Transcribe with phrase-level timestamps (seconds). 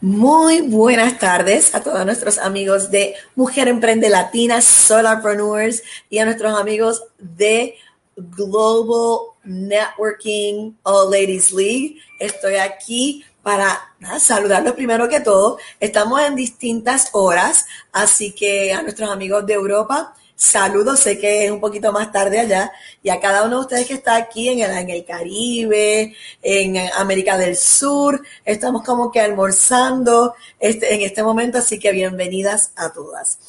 [0.00, 6.56] Muy buenas tardes a todos nuestros amigos de Mujer Emprende Latina, Solarpreneurs y a nuestros
[6.56, 7.74] amigos de
[8.16, 11.96] Global Networking All Ladies League.
[12.20, 15.58] Estoy aquí para saludarlos primero que todo.
[15.80, 21.50] Estamos en distintas horas, así que a nuestros amigos de Europa Saludos, sé que es
[21.50, 22.70] un poquito más tarde allá,
[23.02, 26.76] y a cada uno de ustedes que está aquí en el, en el Caribe, en
[26.96, 32.92] América del Sur, estamos como que almorzando este, en este momento, así que bienvenidas a
[32.92, 33.40] todas.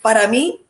[0.00, 0.64] Para mí,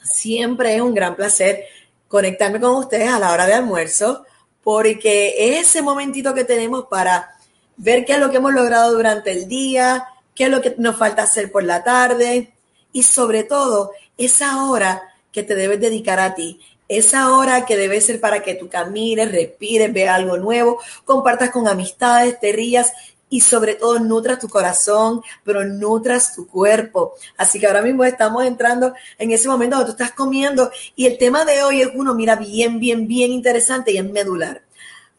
[0.00, 1.64] siempre es un gran placer
[2.06, 4.24] conectarme con ustedes a la hora de almuerzo,
[4.62, 7.34] porque es ese momentito que tenemos para
[7.76, 10.06] ver qué es lo que hemos logrado durante el día,
[10.36, 12.52] qué es lo que nos falta hacer por la tarde,
[12.92, 18.00] y sobre todo esa hora que te debes dedicar a ti, esa hora que debe
[18.00, 22.92] ser para que tú camines, respires, veas algo nuevo, compartas con amistades, te rías
[23.30, 27.14] y sobre todo nutras tu corazón, pero nutras tu cuerpo.
[27.36, 31.18] Así que ahora mismo estamos entrando en ese momento donde tú estás comiendo y el
[31.18, 34.62] tema de hoy es uno, mira, bien, bien, bien interesante y es medular.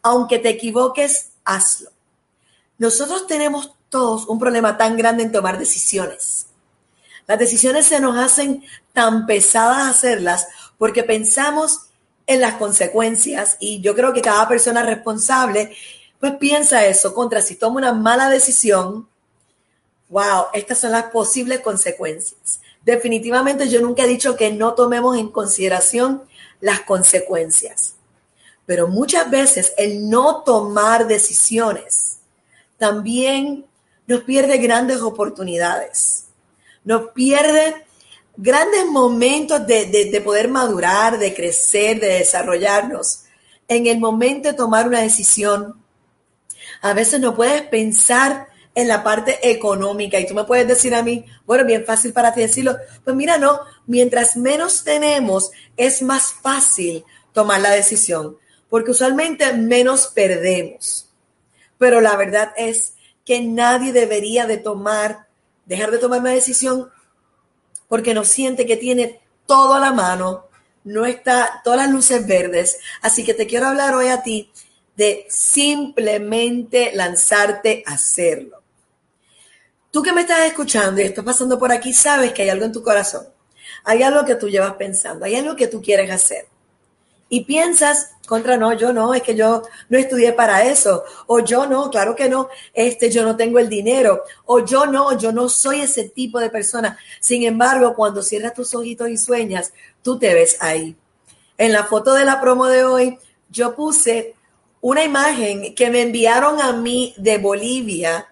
[0.02, 1.90] Aunque te equivoques, hazlo.
[2.78, 6.49] Nosotros tenemos todos un problema tan grande en tomar decisiones.
[7.30, 11.82] Las decisiones se nos hacen tan pesadas hacerlas porque pensamos
[12.26, 15.72] en las consecuencias y yo creo que cada persona responsable
[16.18, 19.08] pues piensa eso contra si toma una mala decisión,
[20.08, 22.60] wow, estas son las posibles consecuencias.
[22.84, 26.24] Definitivamente yo nunca he dicho que no tomemos en consideración
[26.60, 27.94] las consecuencias,
[28.66, 32.18] pero muchas veces el no tomar decisiones
[32.76, 33.66] también
[34.08, 36.26] nos pierde grandes oportunidades
[36.84, 37.84] nos pierde
[38.36, 43.24] grandes momentos de, poder madurar, de crecer, de desarrollarnos.
[43.68, 45.82] En el momento de tomar una decisión,
[46.82, 51.02] a veces no puedes pensar en la parte económica y tú me puedes decir a
[51.02, 56.32] mí, bueno, bien fácil para ti decirlo, pues mira, no, mientras menos tenemos, es más
[56.32, 58.38] fácil tomar la decisión,
[58.68, 61.08] porque usualmente menos perdemos.
[61.78, 65.29] Pero la verdad es que nadie debería de tomar
[65.70, 66.90] dejar de tomar una decisión
[67.86, 70.48] porque no siente que tiene todo a la mano,
[70.82, 72.78] no está todas las luces verdes.
[73.02, 74.50] Así que te quiero hablar hoy a ti
[74.96, 78.60] de simplemente lanzarte a hacerlo.
[79.92, 82.72] Tú que me estás escuchando y estás pasando por aquí, sabes que hay algo en
[82.72, 83.28] tu corazón.
[83.84, 86.49] Hay algo que tú llevas pensando, hay algo que tú quieres hacer
[87.30, 91.66] y piensas contra no, yo no, es que yo no estudié para eso, o yo
[91.66, 95.48] no, claro que no, este yo no tengo el dinero, o yo no, yo no
[95.48, 96.98] soy ese tipo de persona.
[97.20, 100.94] Sin embargo, cuando cierras tus ojitos y sueñas, tú te ves ahí.
[101.56, 104.34] En la foto de la promo de hoy, yo puse
[104.80, 108.28] una imagen que me enviaron a mí de Bolivia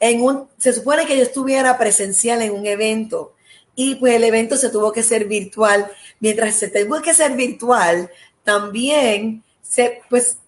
[0.00, 3.34] en un se supone que yo estuviera presencial en un evento
[3.76, 5.90] y pues el evento se tuvo que ser virtual.
[6.20, 8.10] Mientras se tuvo que ser virtual,
[8.42, 10.38] también se, pues,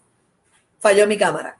[0.80, 1.56] falló mi cámara.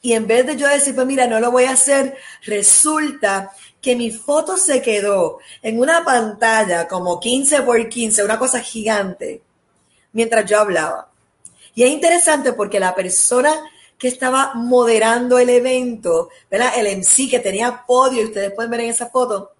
[0.00, 3.94] Y en vez de yo decir, pues mira, no lo voy a hacer, resulta que
[3.94, 9.42] mi foto se quedó en una pantalla como 15 por 15, una cosa gigante,
[10.12, 11.08] mientras yo hablaba.
[11.74, 13.54] Y es interesante porque la persona
[13.96, 16.72] que estaba moderando el evento, ¿verdad?
[16.76, 19.52] El MC que tenía podio, y ustedes pueden ver en esa foto,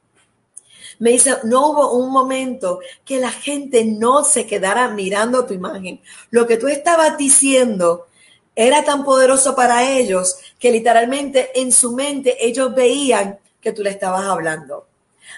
[1.03, 6.01] me dice, no hubo un momento que la gente no se quedara mirando tu imagen.
[6.31, 8.07] Lo que tú estabas diciendo
[8.55, 13.91] era tan poderoso para ellos que literalmente en su mente ellos veían que tú le
[13.91, 14.87] estabas hablando.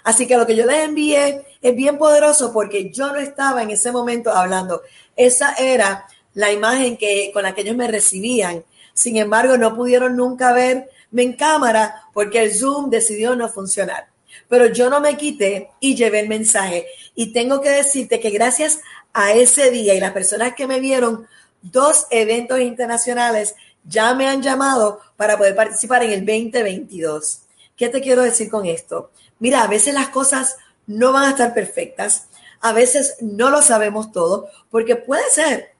[0.02, 3.70] Así que lo que yo les envié es bien poderoso porque yo no estaba en
[3.70, 4.82] ese momento hablando.
[5.16, 8.62] Esa era la imagen que, con la que ellos me recibían.
[8.92, 14.12] Sin embargo, no pudieron nunca verme en cámara porque el Zoom decidió no funcionar
[14.49, 16.87] pero yo no me quité y llevé el mensaje.
[17.15, 18.81] Y tengo que decirte que gracias
[19.12, 21.27] a ese día y las personas que me vieron,
[21.62, 27.41] dos eventos internacionales ya me han llamado para poder participar en el 2022.
[27.76, 29.11] ¿Qué te quiero decir con esto?
[29.38, 30.56] Mira, a veces las cosas
[30.87, 32.29] no van a estar perfectas,
[32.61, 35.73] a veces no lo sabemos todo, porque puede ser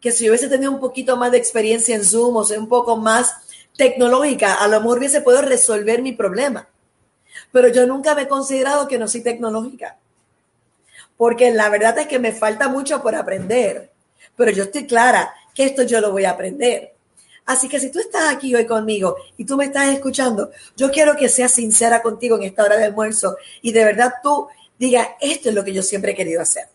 [0.00, 2.68] que si yo hubiese tenido un poquito más de experiencia en Zoom o sea un
[2.68, 3.34] poco más
[3.76, 6.69] tecnológica, a lo mejor hubiese podido resolver mi problema
[7.52, 9.98] pero yo nunca me he considerado que no soy tecnológica.
[11.16, 13.90] Porque la verdad es que me falta mucho por aprender,
[14.36, 16.94] pero yo estoy clara que esto yo lo voy a aprender.
[17.46, 21.16] Así que si tú estás aquí hoy conmigo y tú me estás escuchando, yo quiero
[21.16, 24.46] que seas sincera contigo en esta hora de almuerzo y de verdad tú
[24.78, 26.68] digas, esto es lo que yo siempre he querido hacer.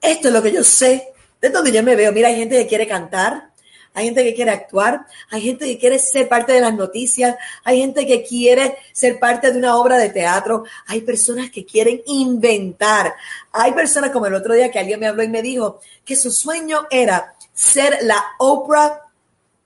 [0.00, 2.12] Esto es lo que yo sé, de donde yo me veo.
[2.12, 3.50] Mira, hay gente que quiere cantar,
[3.96, 7.34] hay gente que quiere actuar, hay gente que quiere ser parte de las noticias,
[7.64, 12.02] hay gente que quiere ser parte de una obra de teatro, hay personas que quieren
[12.04, 13.14] inventar,
[13.52, 16.30] hay personas como el otro día que alguien me habló y me dijo que su
[16.30, 19.00] sueño era ser la Oprah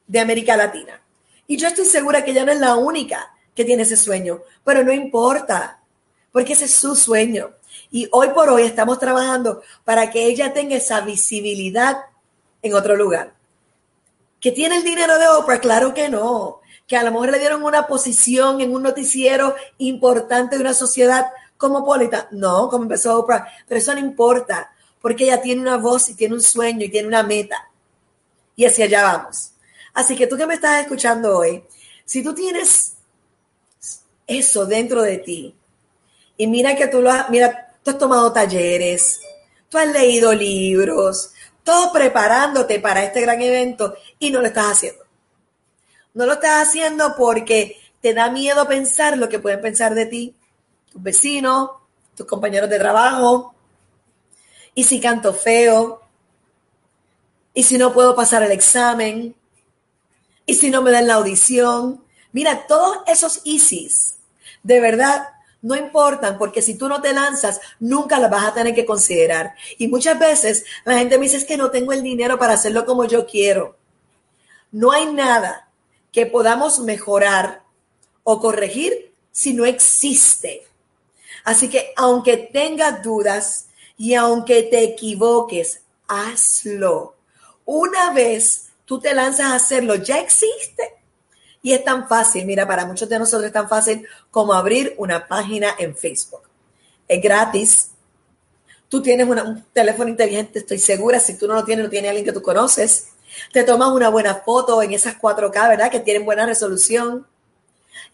[0.06, 1.02] de América Latina.
[1.48, 4.84] Y yo estoy segura que ella no es la única que tiene ese sueño, pero
[4.84, 5.80] no importa,
[6.30, 7.50] porque ese es su sueño.
[7.90, 11.96] Y hoy por hoy estamos trabajando para que ella tenga esa visibilidad
[12.62, 13.39] en otro lugar.
[14.40, 15.60] ¿Que tiene el dinero de Oprah?
[15.60, 16.60] Claro que no.
[16.86, 21.26] Que a lo mejor le dieron una posición en un noticiero importante de una sociedad
[21.56, 22.28] cosmopolita.
[22.30, 23.46] No, como empezó Oprah.
[23.68, 27.08] Pero eso no importa, porque ella tiene una voz y tiene un sueño y tiene
[27.08, 27.70] una meta.
[28.56, 29.52] Y hacia allá vamos.
[29.92, 31.64] Así que tú que me estás escuchando hoy,
[32.04, 32.94] si tú tienes
[34.26, 35.54] eso dentro de ti,
[36.36, 39.20] y mira que tú lo has, mira, tú has tomado talleres,
[39.68, 45.04] tú has leído libros, todo preparándote para este gran evento y no lo estás haciendo.
[46.14, 50.34] No lo estás haciendo porque te da miedo pensar lo que pueden pensar de ti,
[50.90, 51.70] tus vecinos,
[52.16, 53.54] tus compañeros de trabajo.
[54.74, 56.00] Y si canto feo,
[57.54, 59.34] y si no puedo pasar el examen,
[60.46, 62.02] y si no me dan la audición.
[62.32, 64.16] Mira, todos esos ISIS,
[64.62, 65.28] de verdad,
[65.62, 69.54] no importan porque si tú no te lanzas, nunca las vas a tener que considerar.
[69.78, 72.84] Y muchas veces la gente me dice es que no tengo el dinero para hacerlo
[72.86, 73.76] como yo quiero.
[74.72, 75.68] No hay nada
[76.12, 77.62] que podamos mejorar
[78.24, 80.66] o corregir si no existe.
[81.44, 83.66] Así que aunque tengas dudas
[83.96, 87.16] y aunque te equivoques, hazlo.
[87.64, 90.99] Una vez tú te lanzas a hacerlo, ya existe.
[91.62, 95.26] Y es tan fácil, mira, para muchos de nosotros es tan fácil como abrir una
[95.26, 96.42] página en Facebook.
[97.06, 97.90] Es gratis.
[98.88, 102.24] Tú tienes un teléfono inteligente, estoy segura, si tú no lo tienes, lo tiene alguien
[102.24, 103.10] que tú conoces.
[103.52, 105.90] Te tomas una buena foto en esas 4K, ¿verdad?
[105.90, 107.26] Que tienen buena resolución.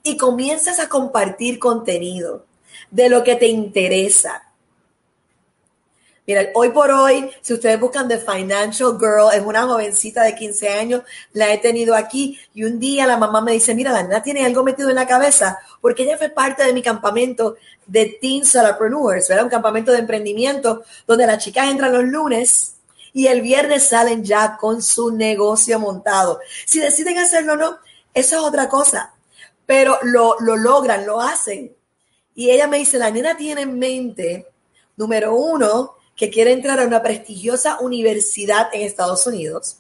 [0.03, 2.45] Y comienzas a compartir contenido
[2.91, 4.46] de lo que te interesa.
[6.27, 10.69] Mira, hoy por hoy, si ustedes buscan The Financial Girl, es una jovencita de 15
[10.71, 11.03] años,
[11.33, 14.45] la he tenido aquí y un día la mamá me dice, mira, la nena tiene
[14.45, 17.57] algo metido en la cabeza porque ella fue parte de mi campamento
[17.87, 19.45] de Teen Solopreneurs, ¿verdad?
[19.45, 22.75] Un campamento de emprendimiento donde las chicas entran los lunes
[23.13, 26.41] y el viernes salen ya con su negocio montado.
[26.65, 27.79] Si deciden hacerlo o no,
[28.13, 29.15] eso es otra cosa,
[29.65, 31.73] pero lo, lo logran, lo hacen.
[32.35, 34.49] Y ella me dice, la nena tiene en mente,
[34.97, 39.79] número uno, que quiere entrar a una prestigiosa universidad en Estados Unidos.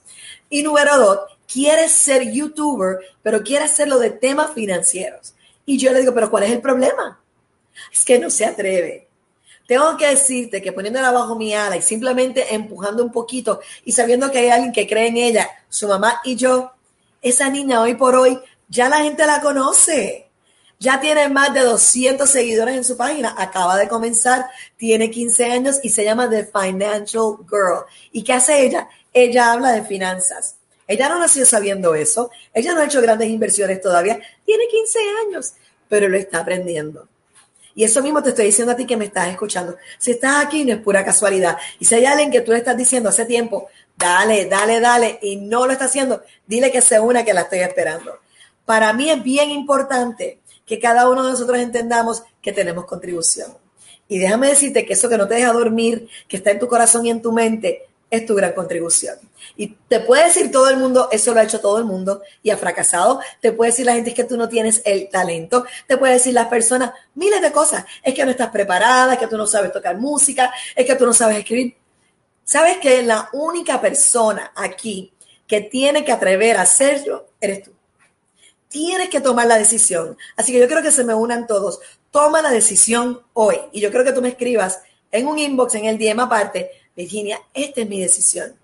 [0.50, 1.18] Y número dos,
[1.50, 5.34] quiere ser youtuber, pero quiere hacerlo de temas financieros.
[5.64, 7.20] Y yo le digo, pero ¿cuál es el problema?
[7.92, 9.08] Es que no se atreve.
[9.66, 14.30] Tengo que decirte que poniéndola bajo mi ala y simplemente empujando un poquito y sabiendo
[14.30, 16.72] que hay alguien que cree en ella, su mamá y yo,
[17.20, 18.38] esa niña hoy por hoy
[18.68, 20.25] ya la gente la conoce.
[20.78, 23.34] Ya tiene más de 200 seguidores en su página.
[23.38, 24.46] Acaba de comenzar,
[24.76, 27.84] tiene 15 años y se llama The Financial Girl.
[28.12, 28.88] ¿Y qué hace ella?
[29.12, 30.56] Ella habla de finanzas.
[30.86, 32.30] Ella no nació sabiendo eso.
[32.52, 34.20] Ella no ha hecho grandes inversiones todavía.
[34.44, 35.54] Tiene 15 años,
[35.88, 37.08] pero lo está aprendiendo.
[37.74, 39.76] Y eso mismo te estoy diciendo a ti que me estás escuchando.
[39.98, 41.58] Si estás aquí no es pura casualidad.
[41.78, 45.36] Y si hay alguien que tú le estás diciendo hace tiempo, dale, dale, dale, y
[45.36, 48.18] no lo está haciendo, dile que se una que la estoy esperando.
[48.64, 53.56] Para mí es bien importante que cada uno de nosotros entendamos que tenemos contribución.
[54.08, 57.06] Y déjame decirte que eso que no te deja dormir, que está en tu corazón
[57.06, 59.18] y en tu mente, es tu gran contribución.
[59.56, 62.50] Y te puede decir todo el mundo, eso lo ha hecho todo el mundo y
[62.50, 63.20] ha fracasado.
[63.40, 65.64] Te puede decir la gente que tú no tienes el talento.
[65.86, 67.84] Te puede decir las personas miles de cosas.
[68.02, 71.06] Es que no estás preparada, es que tú no sabes tocar música, es que tú
[71.06, 71.76] no sabes escribir.
[72.44, 75.12] ¿Sabes que la única persona aquí
[75.48, 77.75] que tiene que atrever a hacerlo eres tú?
[78.76, 80.18] Tienes que tomar la decisión.
[80.36, 81.80] Así que yo quiero que se me unan todos.
[82.10, 83.56] Toma la decisión hoy.
[83.72, 87.40] Y yo creo que tú me escribas en un inbox, en el DM aparte, Virginia,
[87.54, 88.54] esta es mi decisión.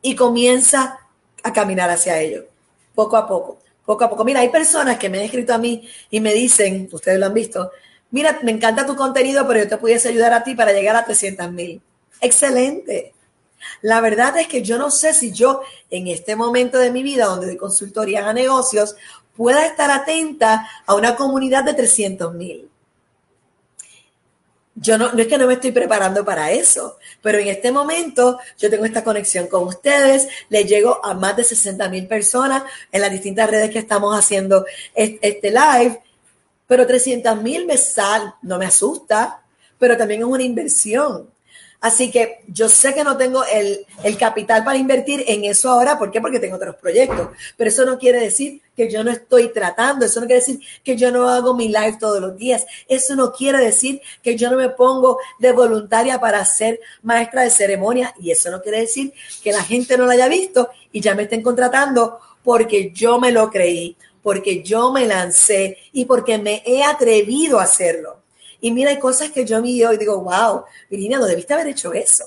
[0.00, 1.00] Y comienza
[1.42, 2.46] a caminar hacia ello,
[2.94, 4.24] poco a poco, poco a poco.
[4.24, 7.34] Mira, hay personas que me han escrito a mí y me dicen, ustedes lo han
[7.34, 7.70] visto,
[8.10, 11.04] mira, me encanta tu contenido, pero yo te pudiese ayudar a ti para llegar a
[11.04, 11.82] 300 mil.
[12.22, 13.12] Excelente.
[13.82, 17.26] La verdad es que yo no sé si yo en este momento de mi vida,
[17.26, 18.96] donde doy consultorías a negocios,
[19.36, 22.68] pueda estar atenta a una comunidad de 300 mil.
[24.74, 28.38] Yo no, no es que no me estoy preparando para eso, pero en este momento
[28.58, 33.00] yo tengo esta conexión con ustedes, le llego a más de 60 mil personas en
[33.00, 34.64] las distintas redes que estamos haciendo
[34.94, 36.00] este live,
[36.66, 39.42] pero 300 mil me sal, no me asusta,
[39.78, 41.28] pero también es una inversión.
[41.80, 43.86] Así que yo sé que no tengo el,
[44.18, 45.98] capital para invertir en eso ahora.
[45.98, 46.20] ¿Por qué?
[46.20, 47.28] Porque tengo otros proyectos.
[47.56, 50.04] Pero eso no quiere decir que yo no estoy tratando.
[50.04, 52.66] Eso no quiere decir que yo no hago mi live todos los días.
[52.86, 57.50] Eso no quiere decir que yo no me pongo de voluntaria para ser maestra de
[57.50, 58.14] ceremonia.
[58.20, 61.22] Y eso no quiere decir que la gente no lo haya visto y ya me
[61.22, 66.82] estén contratando porque yo me lo creí, porque yo me lancé y porque me he
[66.82, 68.19] atrevido a hacerlo.
[68.60, 71.92] Y mira, hay cosas que yo miro y digo, wow, Virginia, no debiste haber hecho
[71.92, 72.24] eso.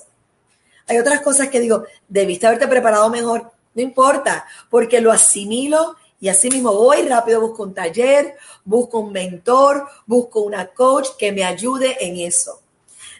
[0.87, 3.51] Hay otras cosas que digo, debiste haberte preparado mejor.
[3.73, 9.11] No importa, porque lo asimilo y así mismo voy rápido, busco un taller, busco un
[9.11, 12.61] mentor, busco una coach que me ayude en eso.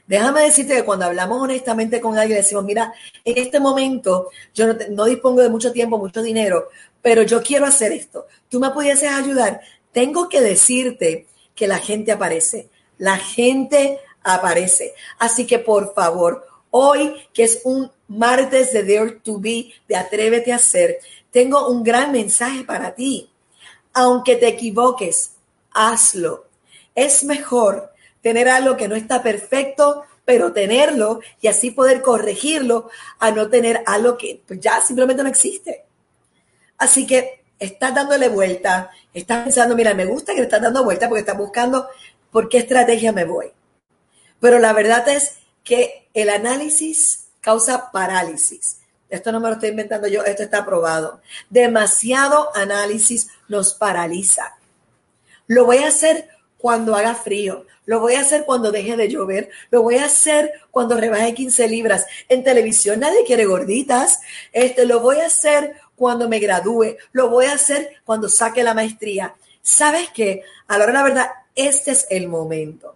[0.06, 2.94] Déjame decirte que cuando hablamos honestamente con alguien, decimos, mira,
[3.24, 6.70] en este momento yo no, no, dispongo de mucho tiempo, mucho dinero,
[7.02, 8.28] pero yo quiero hacer esto.
[8.50, 9.62] Tú me pudieses ayudar.
[9.92, 14.94] Tengo que decirte que la gente aparece la gente aparece.
[15.20, 20.52] Así que por favor, hoy que es un martes de Dare to Be, de Atrévete
[20.54, 21.00] a Hacer,
[21.32, 23.30] tengo un gran mensaje para ti.
[23.94, 25.34] Aunque te equivoques,
[25.72, 26.46] hazlo.
[26.96, 33.32] Es mejor tener algo que no está perfecto, pero tenerlo y así poder corregirlo a
[33.32, 35.86] no tener algo que ya simplemente no existe.
[36.78, 41.08] Así que estás dándole vuelta, estás pensando, mira, me gusta que le estás dando vuelta
[41.08, 41.88] porque estás buscando
[42.34, 43.54] por qué estrategia me voy.
[44.42, 48.82] Pero la verdad es que el análisis causa parálisis.
[49.10, 51.22] Esto no me lo estoy inventando yo, esto está aprobado.
[51.50, 54.58] Demasiado análisis nos paraliza.
[55.48, 59.50] Lo voy a hacer cuando haga frío, lo voy a hacer cuando deje de llover,
[59.70, 62.06] lo voy a hacer cuando rebaje 15 libras.
[62.30, 64.22] En televisión nadie quiere gorditas.
[64.52, 68.74] Este, lo voy a hacer cuando me gradúe, lo voy a hacer cuando saque la
[68.74, 69.36] maestría.
[69.62, 70.44] ¿Sabes qué?
[70.68, 72.96] A la hora de la verdad, este es el momento.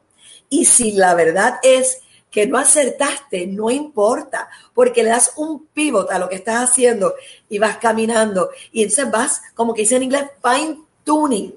[0.50, 6.12] Y si la verdad es que no acertaste, no importa, porque le das un pivot
[6.12, 7.16] a lo que estás haciendo
[7.50, 8.50] y vas caminando.
[8.72, 11.54] Y entonces vas, como que dice en inglés, fine tuning.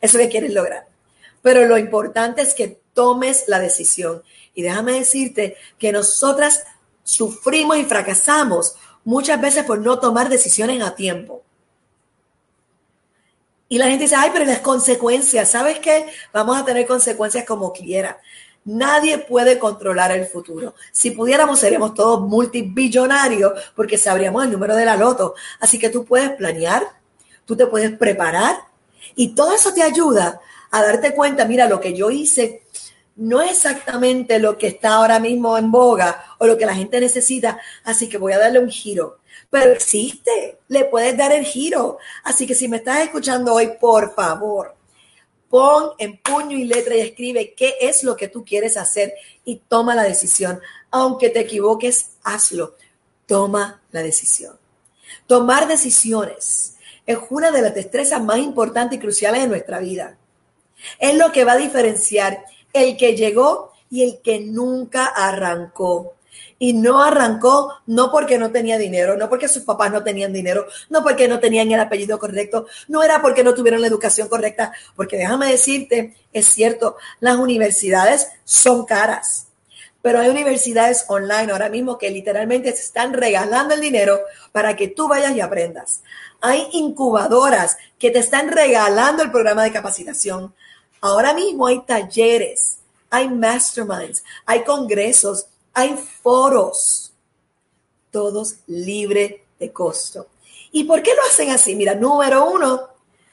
[0.00, 0.88] Eso que quieres lograr.
[1.42, 4.22] Pero lo importante es que tomes la decisión.
[4.54, 6.64] Y déjame decirte que nosotras
[7.02, 11.42] sufrimos y fracasamos muchas veces por no tomar decisiones a tiempo.
[13.72, 16.04] Y la gente dice, ay, pero las consecuencias, ¿sabes qué?
[16.30, 18.20] Vamos a tener consecuencias como quiera.
[18.66, 20.74] Nadie puede controlar el futuro.
[20.92, 25.34] Si pudiéramos, seríamos todos multibillonarios porque sabríamos el número de la loto.
[25.58, 26.86] Así que tú puedes planear,
[27.46, 28.56] tú te puedes preparar
[29.16, 30.38] y todo eso te ayuda
[30.70, 32.64] a darte cuenta, mira, lo que yo hice
[33.16, 37.00] no es exactamente lo que está ahora mismo en boga o lo que la gente
[37.00, 39.21] necesita, así que voy a darle un giro
[39.52, 41.98] pero existe, le puedes dar el giro.
[42.24, 44.74] Así que si me estás escuchando hoy, por favor,
[45.50, 49.12] pon en puño y letra y escribe qué es lo que tú quieres hacer
[49.44, 50.58] y toma la decisión.
[50.90, 52.76] Aunque te equivoques, hazlo.
[53.26, 54.58] Toma la decisión.
[55.26, 60.16] Tomar decisiones es una de las destrezas más importantes y cruciales de nuestra vida.
[60.98, 62.42] Es lo que va a diferenciar
[62.72, 66.14] el que llegó y el que nunca arrancó
[66.62, 70.64] y no arrancó no porque no tenía dinero, no porque sus papás no tenían dinero,
[70.90, 74.72] no porque no tenían el apellido correcto, no era porque no tuvieron la educación correcta,
[74.94, 79.48] porque déjame decirte, es cierto, las universidades son caras.
[80.02, 84.20] Pero hay universidades online ahora mismo que literalmente están regalando el dinero
[84.52, 86.04] para que tú vayas y aprendas.
[86.40, 90.54] Hay incubadoras que te están regalando el programa de capacitación.
[91.00, 92.78] Ahora mismo hay talleres,
[93.10, 97.12] hay masterminds, hay congresos hay foros,
[98.10, 100.28] todos libre de costo.
[100.72, 101.74] ¿Y por qué lo hacen así?
[101.74, 102.88] Mira, número uno,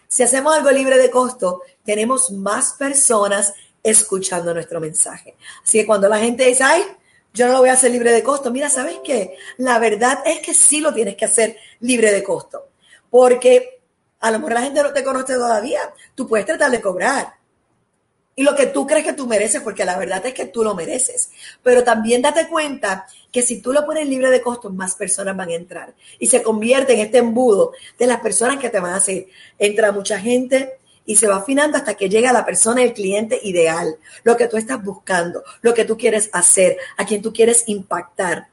[0.08, 3.54] si hacemos algo libre de costo, tenemos más personas
[3.84, 5.36] escuchando nuestro mensaje.
[5.64, 6.84] Así que cuando la gente dice, ay,
[7.34, 9.36] yo no lo voy a hacer libre de costo, mira, ¿sabes qué?
[9.58, 12.70] La verdad es que sí lo tienes que hacer libre de costo,
[13.10, 13.82] porque
[14.20, 17.34] a lo mejor la gente no te conoce todavía, tú puedes tratar de cobrar,
[18.40, 20.74] y lo que tú crees que tú mereces, porque la verdad es que tú lo
[20.74, 21.30] mereces.
[21.62, 25.50] Pero también date cuenta que si tú lo pones libre de costos, más personas van
[25.50, 28.96] a entrar y se convierte en este embudo de las personas que te van a
[28.96, 29.28] hacer.
[29.58, 33.98] Entra mucha gente y se va afinando hasta que llega la persona, el cliente ideal,
[34.24, 38.48] lo que tú estás buscando, lo que tú quieres hacer, a quien tú quieres impactar.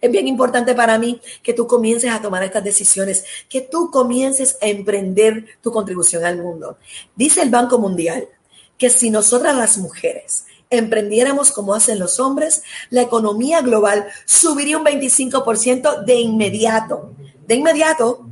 [0.00, 4.58] Es bien importante para mí que tú comiences a tomar estas decisiones, que tú comiences
[4.60, 6.78] a emprender tu contribución al mundo.
[7.14, 8.28] Dice el Banco Mundial
[8.78, 14.84] que si nosotras las mujeres emprendiéramos como hacen los hombres, la economía global subiría un
[14.84, 17.12] 25% de inmediato.
[17.46, 18.26] De inmediato.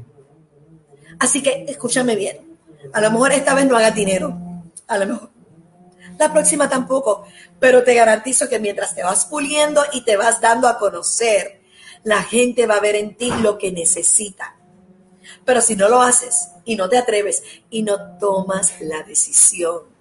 [1.18, 2.58] Así que escúchame bien.
[2.92, 4.36] A lo mejor esta vez no haga dinero.
[4.86, 5.30] A lo mejor.
[6.18, 7.24] la próxima tampoco,
[7.58, 11.60] pero te garantizo que mientras te vas puliendo y te vas dando a conocer,
[12.02, 14.56] la gente va a ver en ti lo que necesita.
[15.44, 19.93] Pero si no lo haces y no te atreves y no tomas la decisión,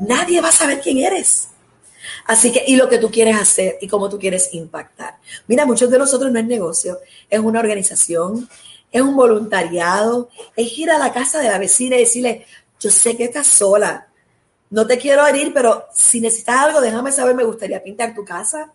[0.00, 1.48] nadie va a saber quién eres.
[2.26, 5.18] Así que, y lo que tú quieres hacer y cómo tú quieres impactar.
[5.46, 6.98] Mira, muchos de nosotros no es negocio,
[7.28, 8.48] es una organización,
[8.90, 12.46] es un voluntariado, es ir a la casa de la vecina y decirle,
[12.80, 14.08] yo sé que estás sola,
[14.70, 18.72] no te quiero herir, pero si necesitas algo, déjame saber, me gustaría pintar tu casa,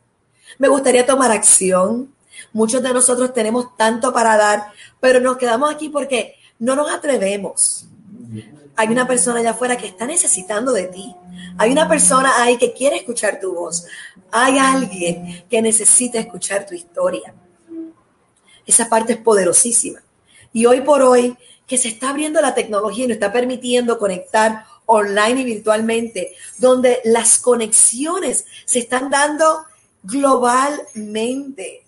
[0.58, 2.14] me gustaría tomar acción.
[2.54, 7.89] Muchos de nosotros tenemos tanto para dar, pero nos quedamos aquí porque no nos atrevemos.
[8.80, 11.14] Hay una persona allá afuera que está necesitando de ti.
[11.58, 13.86] Hay una persona ahí que quiere escuchar tu voz.
[14.32, 17.34] Hay alguien que necesita escuchar tu historia.
[18.66, 20.02] Esa parte es poderosísima.
[20.54, 21.36] Y hoy por hoy,
[21.68, 27.02] que se está abriendo la tecnología y nos está permitiendo conectar online y virtualmente, donde
[27.04, 29.66] las conexiones se están dando
[30.04, 31.84] globalmente.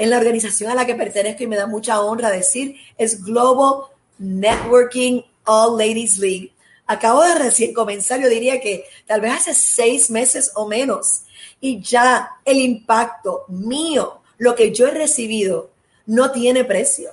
[0.00, 3.84] En la organización a la que pertenezco y me da mucha honra decir es Global
[4.18, 6.52] Networking All Ladies League.
[6.86, 11.22] Acabo de recién comenzar, yo diría que tal vez hace seis meses o menos,
[11.60, 15.70] y ya el impacto mío, lo que yo he recibido,
[16.06, 17.10] no tiene precio.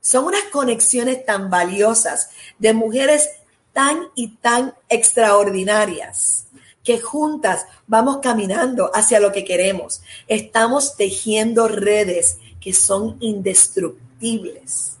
[0.00, 3.30] Son unas conexiones tan valiosas de mujeres
[3.72, 6.46] tan y tan extraordinarias
[6.82, 10.02] que juntas vamos caminando hacia lo que queremos.
[10.28, 14.99] Estamos tejiendo redes que son indestructibles.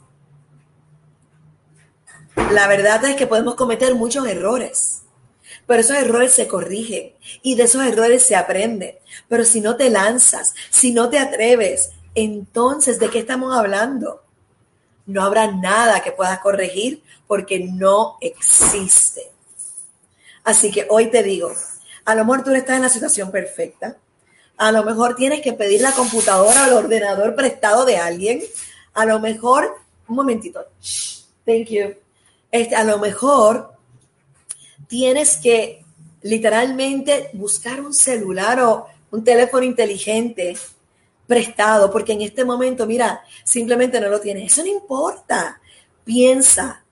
[2.52, 5.02] La verdad es que podemos cometer muchos errores,
[5.66, 9.00] pero esos errores se corrigen y de esos errores se aprende.
[9.28, 14.24] Pero si no te lanzas, si no te atreves, entonces, ¿de qué estamos hablando?
[15.06, 19.30] No habrá nada que puedas corregir porque no existe.
[20.42, 21.52] Así que hoy te digo,
[22.04, 23.96] a lo mejor tú estás en la situación perfecta.
[24.56, 28.42] A lo mejor tienes que pedir la computadora o el ordenador prestado de alguien.
[28.92, 29.76] A lo mejor,
[30.08, 30.66] un momentito.
[31.46, 31.99] Thank you.
[32.50, 33.74] Este, a lo mejor
[34.88, 35.84] tienes que
[36.22, 40.56] literalmente buscar un celular o un teléfono inteligente
[41.26, 44.52] prestado, porque en este momento, mira, simplemente no lo tienes.
[44.52, 45.60] Eso no importa.
[46.04, 46.84] Piensa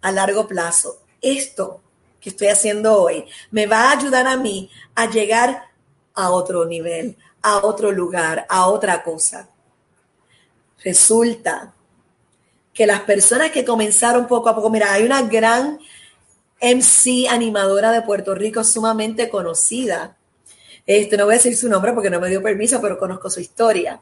[0.00, 1.02] a largo plazo.
[1.20, 1.82] Esto
[2.20, 5.64] que estoy haciendo hoy me va a ayudar a mí a llegar
[6.14, 9.48] a otro nivel, a otro lugar, a otra cosa.
[10.82, 11.74] Resulta
[12.72, 15.78] que las personas que comenzaron poco a poco, mira, hay una gran
[16.60, 20.16] MC animadora de Puerto Rico sumamente conocida
[20.86, 23.40] este, no voy a decir su nombre porque no me dio permiso, pero conozco su
[23.40, 24.00] historia.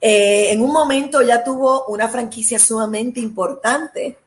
[0.00, 4.18] Eh, en un momento ya tuvo una franquicia sumamente importante.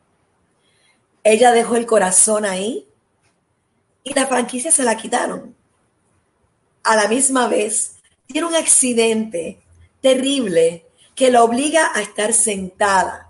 [1.23, 2.87] Ella dejó el corazón ahí
[4.03, 5.55] y la franquicia se la quitaron.
[6.83, 9.61] A la misma vez, tiene un accidente
[10.01, 13.26] terrible que la obliga a estar sentada,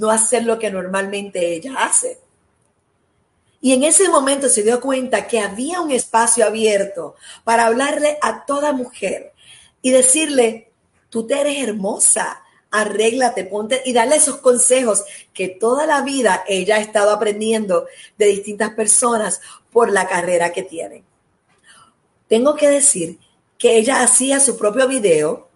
[0.00, 2.18] no hacer lo que normalmente ella hace.
[3.60, 8.46] Y en ese momento se dio cuenta que había un espacio abierto para hablarle a
[8.46, 9.34] toda mujer
[9.82, 10.70] y decirle,
[11.10, 16.76] tú te eres hermosa, arréglate, ponte y darle esos consejos que toda la vida ella
[16.76, 17.86] ha estado aprendiendo
[18.16, 21.04] de distintas personas por la carrera que tiene.
[22.26, 23.18] Tengo que decir
[23.58, 25.50] que ella hacía su propio video,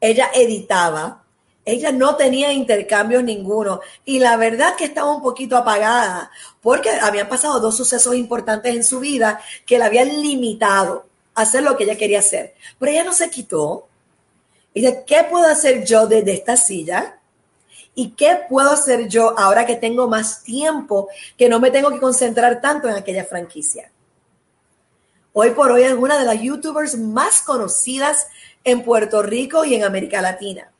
[0.00, 1.25] ella editaba,
[1.66, 6.30] ella no tenía intercambios ninguno y la verdad que estaba un poquito apagada
[6.62, 11.64] porque habían pasado dos sucesos importantes en su vida que la habían limitado a hacer
[11.64, 12.54] lo que ella quería hacer.
[12.78, 13.88] Pero ella no se quitó.
[14.72, 17.18] Y dice, ¿qué puedo hacer yo desde esta silla?
[17.96, 21.98] ¿Y qué puedo hacer yo ahora que tengo más tiempo, que no me tengo que
[21.98, 23.90] concentrar tanto en aquella franquicia?
[25.32, 28.28] Hoy por hoy es una de las youtubers más conocidas
[28.62, 30.70] en Puerto Rico y en América Latina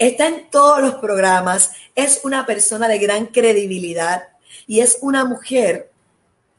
[0.00, 4.28] está en todos los programas, es una persona de gran credibilidad
[4.66, 5.90] y es una mujer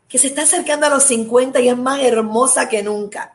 [0.07, 3.33] que se está acercando a los 50 y es más hermosa que nunca.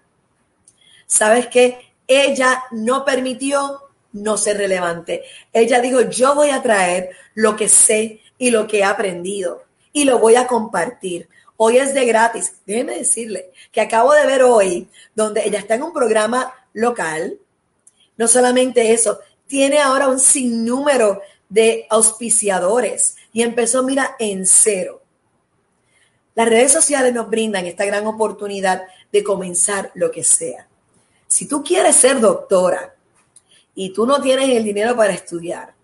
[1.07, 1.93] ¿Sabes qué?
[2.07, 3.81] Ella no permitió
[4.13, 5.25] no ser relevante.
[5.53, 10.05] Ella dijo, yo voy a traer lo que sé y lo que he aprendido y
[10.05, 11.29] lo voy a compartir.
[11.57, 12.57] Hoy es de gratis.
[12.65, 17.39] Déjeme decirle que acabo de ver hoy donde ella está en un programa local.
[18.17, 25.03] No solamente eso, tiene ahora un sinnúmero de auspiciadores y empezó, mira, en cero.
[26.35, 30.69] Las redes sociales nos brindan esta gran oportunidad de comenzar lo que sea.
[31.27, 32.95] Si tú quieres ser doctora
[33.75, 35.75] y tú no tienes el dinero para estudiar,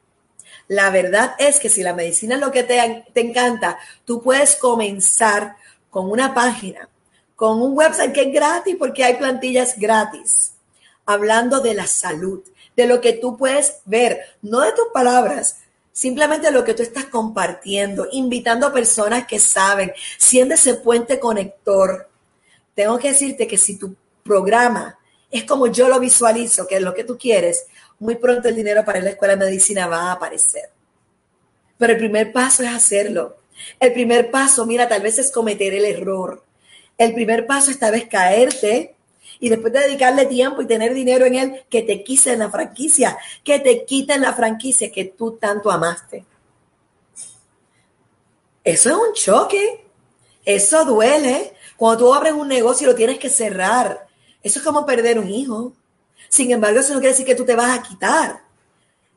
[0.68, 4.56] la verdad es que si la medicina es lo que te, te encanta, tú puedes
[4.56, 5.56] comenzar
[5.90, 6.88] con una página,
[7.36, 10.54] con un website que es gratis porque hay plantillas gratis,
[11.04, 12.42] hablando de la salud,
[12.76, 15.58] de lo que tú puedes ver, no de tus palabras,
[15.92, 22.08] simplemente lo que tú estás compartiendo, invitando a personas que saben, siendo ese puente conector.
[22.74, 24.98] Tengo que decirte que si tu programa
[25.30, 27.66] es como yo lo visualizo, que es lo que tú quieres,
[27.98, 30.70] muy pronto el dinero para la escuela de medicina va a aparecer.
[31.78, 33.38] Pero el primer paso es hacerlo.
[33.78, 36.42] El primer paso, mira, tal vez es cometer el error.
[36.98, 38.94] El primer paso es tal vez caerte
[39.42, 43.18] y después de dedicarle tiempo y tener dinero en él, que te quiten la franquicia,
[43.42, 46.24] que te quiten la franquicia que tú tanto amaste.
[48.62, 49.84] Eso es un choque.
[50.44, 51.54] Eso duele.
[51.76, 54.06] Cuando tú abres un negocio lo tienes que cerrar.
[54.44, 55.72] Eso es como perder un hijo.
[56.28, 58.44] Sin embargo, eso no quiere decir que tú te vas a quitar.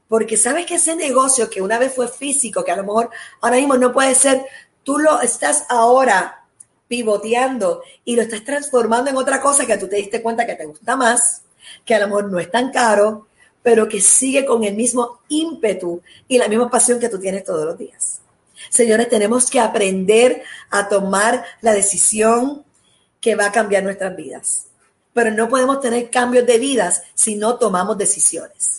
[0.07, 3.11] Porque sabes que ese negocio que una vez fue físico, que a lo mejor
[3.41, 4.43] ahora mismo no puede ser,
[4.81, 6.44] tú lo estás ahora
[6.87, 10.65] pivoteando y lo estás transformando en otra cosa que tú te diste cuenta que te
[10.65, 11.43] gusta más,
[11.83, 13.27] que a lo mejor no es tan caro,
[13.63, 17.65] pero que sigue con el mismo ímpetu y la misma pasión que tú tienes todos
[17.65, 18.21] los días.
[18.69, 22.63] Señores, tenemos que aprender a tomar la decisión
[23.19, 24.67] que va a cambiar nuestras vidas.
[25.13, 28.74] Pero no podemos tener cambios de vidas si no tomamos decisiones.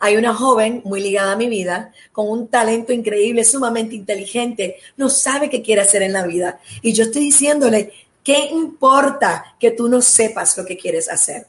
[0.00, 5.08] Hay una joven muy ligada a mi vida, con un talento increíble, sumamente inteligente, no
[5.08, 6.60] sabe qué quiere hacer en la vida.
[6.82, 11.46] Y yo estoy diciéndole, ¿qué importa que tú no sepas lo que quieres hacer?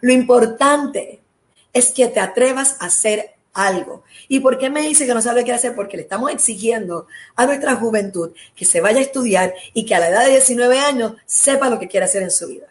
[0.00, 1.20] Lo importante
[1.72, 4.04] es que te atrevas a hacer algo.
[4.28, 5.74] ¿Y por qué me dice que no sabe qué hacer?
[5.74, 9.98] Porque le estamos exigiendo a nuestra juventud que se vaya a estudiar y que a
[9.98, 12.66] la edad de 19 años sepa lo que quiere hacer en su vida.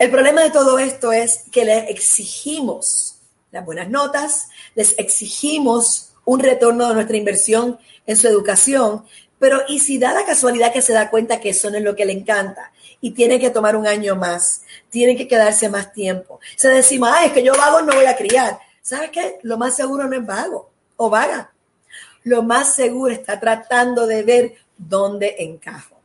[0.00, 6.40] El problema de todo esto es que le exigimos las buenas notas, les exigimos un
[6.40, 9.04] retorno de nuestra inversión en su educación,
[9.38, 11.94] pero ¿y si da la casualidad que se da cuenta que eso no es lo
[11.94, 16.40] que le encanta y tiene que tomar un año más, tiene que quedarse más tiempo?
[16.56, 18.58] Se decimos, ah, es que yo vago no voy a criar.
[18.80, 19.38] ¿Sabes qué?
[19.42, 21.52] Lo más seguro no es vago o vaga.
[22.22, 26.00] Lo más seguro está tratando de ver dónde encajo.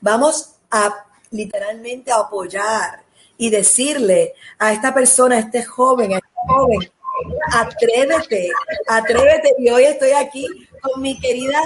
[0.00, 3.02] Vamos a literalmente apoyar
[3.38, 6.92] y decirle a esta persona, a este joven, a este joven,
[7.52, 8.50] atrévete,
[8.88, 9.54] atrévete.
[9.58, 10.46] Y hoy estoy aquí
[10.82, 11.60] con mi querida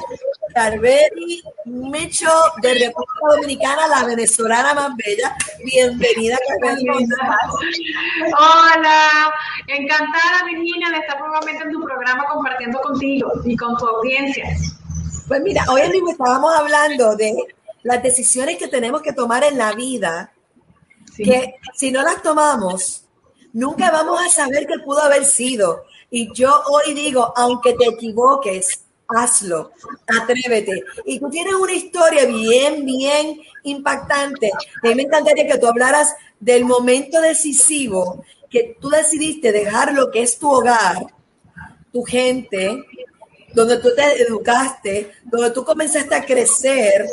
[0.54, 2.30] Carveri Mecho
[2.62, 5.34] de República Dominicana, la venezolana más bella.
[5.64, 6.86] Bienvenida, Carveri.
[8.38, 9.32] Hola,
[9.66, 14.44] encantada Virginia de estar nuevamente en tu programa compartiendo contigo y con tu audiencia.
[15.26, 17.34] Pues mira, hoy mismo estábamos hablando de
[17.84, 20.32] las decisiones que tenemos que tomar en la vida,
[21.16, 23.04] que si no las tomamos,
[23.52, 25.84] nunca vamos a saber qué pudo haber sido.
[26.10, 29.70] Y yo hoy digo, aunque te equivoques, hazlo,
[30.06, 30.82] atrévete.
[31.04, 34.50] Y tú tienes una historia bien, bien impactante.
[34.82, 40.12] A mí me encantaría que tú hablaras del momento decisivo que tú decidiste dejar lo
[40.12, 41.06] que es tu hogar,
[41.92, 42.84] tu gente,
[43.54, 47.06] donde tú te educaste, donde tú comenzaste a crecer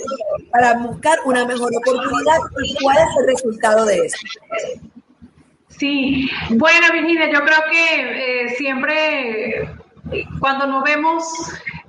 [0.52, 2.40] para buscar una mejor oportunidad
[2.82, 4.18] cuál es el resultado de eso.
[5.68, 9.70] Sí, bueno Virginia, yo creo que eh, siempre
[10.40, 11.24] cuando no vemos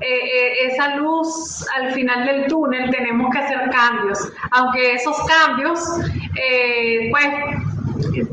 [0.00, 4.18] eh, eh, esa luz al final del túnel tenemos que hacer cambios,
[4.52, 5.80] aunque esos cambios
[7.10, 7.26] pues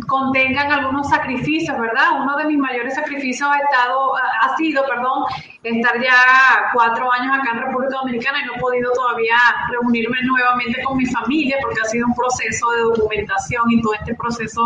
[0.08, 2.22] contengan algunos sacrificios, ¿verdad?
[2.22, 5.24] Uno de mis mayores sacrificios ha estado, ha sido, perdón,
[5.64, 9.36] estar ya cuatro años acá en República Dominicana y no he podido todavía
[9.72, 14.16] reunirme nuevamente con mi familia porque ha sido un proceso de documentación y todo este
[14.16, 14.62] proceso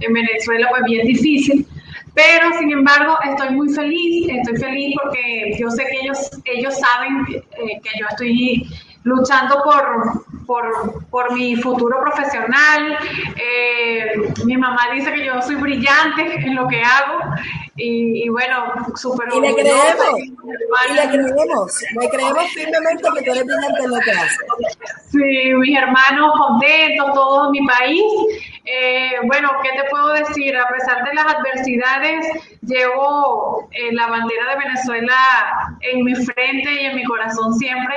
[0.00, 1.66] en Venezuela pues bien difícil.
[2.14, 7.26] Pero sin embargo estoy muy feliz, estoy feliz porque yo sé que ellos, ellos saben
[7.28, 8.66] eh, que yo estoy
[9.06, 12.98] luchando por, por, por mi futuro profesional.
[13.36, 17.20] Eh, mi mamá dice que yo soy brillante en lo que hago
[17.76, 23.44] y, bueno, súper Y le creemos, y le creemos, le creemos firmemente que tú eres
[23.44, 24.38] brillante en lo que haces.
[25.10, 28.02] Sí, mis hermanos contentos, todo mi país.
[28.64, 30.56] Eh, bueno, ¿qué te puedo decir?
[30.56, 32.26] A pesar de las adversidades,
[32.62, 35.16] llevo eh, la bandera de Venezuela
[35.82, 37.94] en mi frente y en mi corazón siempre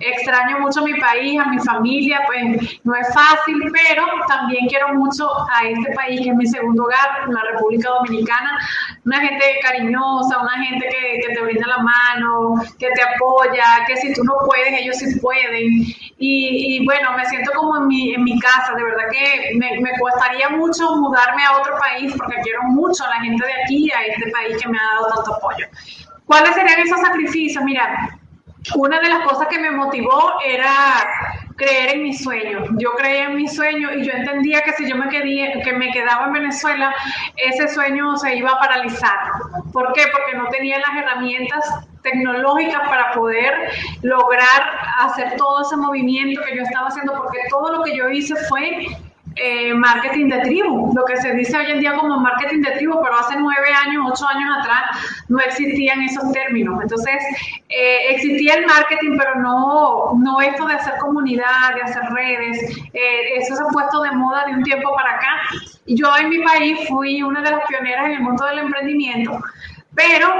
[0.00, 4.94] extraño mucho a mi país, a mi familia, pues no es fácil, pero también quiero
[4.94, 8.58] mucho a este país que es mi segundo hogar, la República Dominicana,
[9.04, 14.12] una gente cariñosa, una gente que, te brinda la mano, que te apoya, que si
[14.14, 15.84] tú no puedes, ellos sí pueden.
[16.18, 19.98] Y, bueno, me siento como en mi, en mi casa, de verdad que me, me
[19.98, 24.04] costaría mucho mudarme a otro país porque quiero mucho a la gente de aquí, a
[24.04, 25.66] este país que me ha dado tanto apoyo.
[26.26, 27.64] ¿Cuáles serían esos sacrificios?
[27.64, 28.19] Mira,
[28.74, 31.06] una de las cosas que me motivó era
[31.56, 32.68] creer en mis sueños.
[32.78, 35.90] Yo creía en mis sueños y yo entendía que si yo me, quedía, que me
[35.90, 36.94] quedaba en Venezuela,
[37.36, 39.18] ese sueño se iba a paralizar.
[39.72, 40.04] ¿Por qué?
[40.10, 41.64] Porque no tenía las herramientas
[42.02, 43.52] tecnológicas para poder
[44.02, 48.34] lograr hacer todo ese movimiento que yo estaba haciendo, porque todo lo que yo hice
[48.48, 48.86] fue
[49.42, 53.00] eh, marketing de tribu, lo que se dice hoy en día como marketing de tribu,
[53.02, 54.82] pero hace nueve años, ocho años atrás
[55.28, 56.78] no existían esos términos.
[56.82, 57.16] Entonces,
[57.70, 63.38] eh, existía el marketing, pero no, no esto de hacer comunidad, de hacer redes, eh,
[63.38, 65.40] eso se ha puesto de moda de un tiempo para acá.
[65.86, 69.40] Yo en mi país fui una de las pioneras en el mundo del emprendimiento
[69.92, 70.34] pero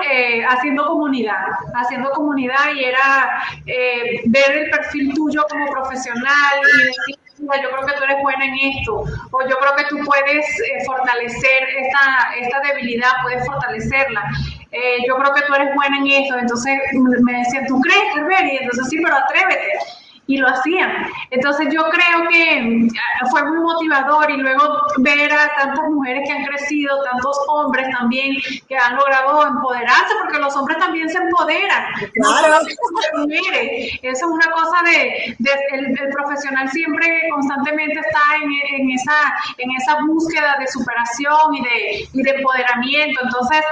[0.49, 7.71] haciendo comunidad, haciendo comunidad y era ver el perfil tuyo como profesional y decir, yo
[7.71, 11.63] creo que tú eres buena en esto, o yo creo que tú puedes eh, fortalecer
[11.79, 14.23] esta, esta debilidad, puedes fortalecerla.
[14.73, 16.39] Eh, yo creo que tú eres buena en esto.
[16.39, 16.79] Entonces
[17.23, 19.79] me decían, ¿tú crees, Y Entonces sí, pero atrévete
[20.31, 20.91] y lo hacían.
[21.31, 22.89] Entonces yo creo que mm,
[23.31, 28.37] fue muy motivador y luego ver a tantas mujeres que han crecido, tantos hombres también
[28.69, 31.85] que han logrado empoderarse, porque los hombres también se empoderan.
[32.15, 32.61] Claro.
[34.03, 35.37] Eso es una cosa de,
[35.73, 42.09] el, profesional siempre constantemente está en, en, esa, en esa búsqueda de superación y de,
[42.13, 43.21] y de empoderamiento.
[43.23, 43.65] Entonces,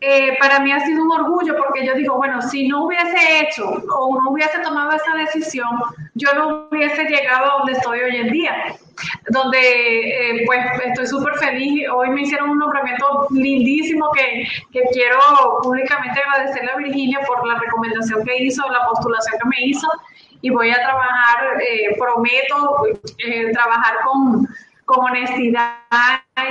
[0.00, 3.66] eh, para mí ha sido un orgullo porque yo digo, bueno, si no hubiese hecho
[3.66, 5.70] o no hubiese tomado esa decisión,
[6.14, 8.76] yo no hubiese llegado a donde estoy hoy en día,
[9.30, 11.88] donde eh, pues estoy súper feliz.
[11.94, 15.18] Hoy me hicieron un nombramiento lindísimo que, que, quiero
[15.62, 19.88] públicamente agradecerle a Virginia por la recomendación que hizo, la postulación que me hizo
[20.42, 22.76] y voy a trabajar, eh, prometo
[23.52, 24.46] trabajar con,
[24.84, 25.78] con honestidad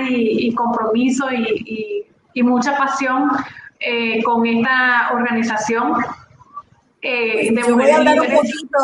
[0.10, 3.30] y, compromiso y y mucha pasión
[3.80, 5.94] eh, con esta organización.
[7.08, 8.80] Eh, de voy a hablar un poquito,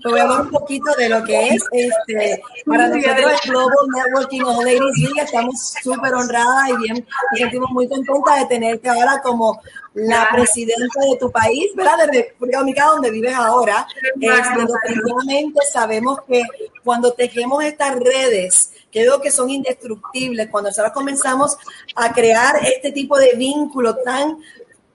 [0.00, 3.74] te voy a hablar un poquito de lo que es este para nosotros el Global
[3.96, 5.20] Networking of Ladies League.
[5.24, 9.60] Estamos súper honradas y bien, nos sentimos muy contentas de tenerte ahora como
[9.94, 12.06] la presidenta de tu país, ¿verdad?
[12.06, 13.88] De República Dominicana, donde vives ahora.
[14.20, 16.42] Este, sabemos que
[16.84, 21.56] cuando tejemos estas redes que veo que son indestructibles, cuando nosotros comenzamos
[21.94, 24.38] a crear este tipo de vínculo tan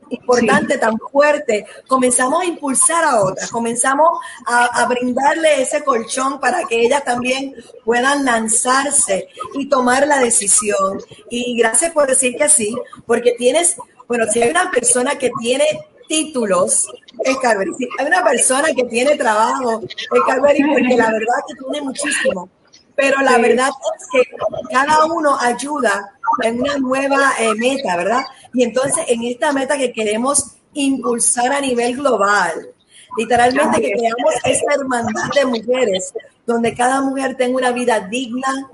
[0.09, 6.85] importante, tan fuerte, comenzamos a impulsar a otras, comenzamos a, brindarle ese colchón para que
[6.85, 10.99] ellas también puedan lanzarse y tomar la decisión.
[11.29, 12.75] Y gracias por decir que sí,
[13.05, 13.75] porque tienes,
[14.07, 15.65] bueno, si hay una persona que tiene
[16.07, 16.87] títulos,
[17.23, 17.73] es Carveri.
[17.75, 22.49] Si hay una persona que tiene trabajo, es Carveri, porque la verdad que tiene muchísimo
[22.95, 24.35] pero la verdad es que
[24.71, 28.21] cada uno ayuda en una nueva eh, meta, ¿verdad?
[28.53, 32.69] Y entonces en esta meta que queremos impulsar a nivel global,
[33.17, 36.13] literalmente que creamos esta hermandad de mujeres,
[36.45, 38.69] donde cada mujer tenga una vida digna,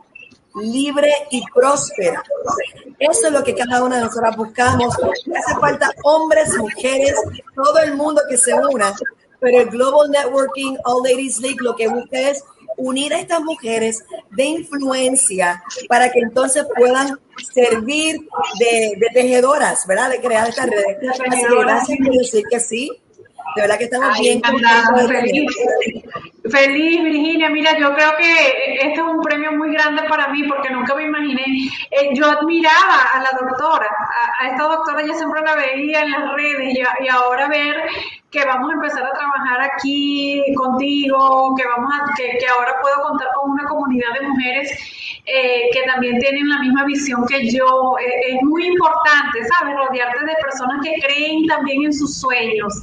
[0.55, 2.23] libre y próspera.
[2.97, 4.95] Eso es lo que cada una de nosotras buscamos.
[4.95, 7.15] Hace falta hombres, mujeres,
[7.55, 8.93] todo el mundo que se una,
[9.39, 12.43] pero el Global Networking All Ladies League lo que busca es
[12.79, 17.19] unir a estas mujeres de influencia para que entonces puedan
[17.53, 18.21] servir
[18.59, 20.09] de, tejedoras, ¿verdad?
[20.09, 20.97] De crear estas redes.
[21.09, 22.91] Así que gracias por decir que sí.
[23.55, 24.41] De verdad que estamos bien.
[25.07, 25.51] Feliz.
[26.51, 27.49] feliz, Virginia.
[27.49, 31.05] Mira, yo creo que esto es un premio muy grande para mí porque nunca me
[31.05, 31.43] imaginé.
[31.89, 33.87] Eh, yo admiraba a la doctora,
[34.39, 37.75] a, esta doctora yo siempre la veía en las redes y, y ahora ver
[38.31, 43.01] que vamos a empezar a trabajar aquí contigo, que vamos a, que, que ahora puedo
[43.01, 44.71] contar con una comunidad de mujeres
[45.25, 47.95] eh, que también tienen la misma visión que yo.
[47.99, 49.75] Eh, es muy importante, ¿sabes?
[49.75, 52.73] Rodearte de personas que creen también en sus sueños,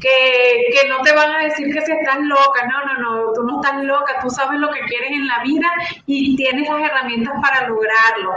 [0.00, 3.42] que, que no te van a decir que si estás loca, no, no, no, tú
[3.42, 5.68] no estás loca, tú sabes lo que quieres en la vida
[6.06, 8.34] y tienes las herramientas para lograrlo.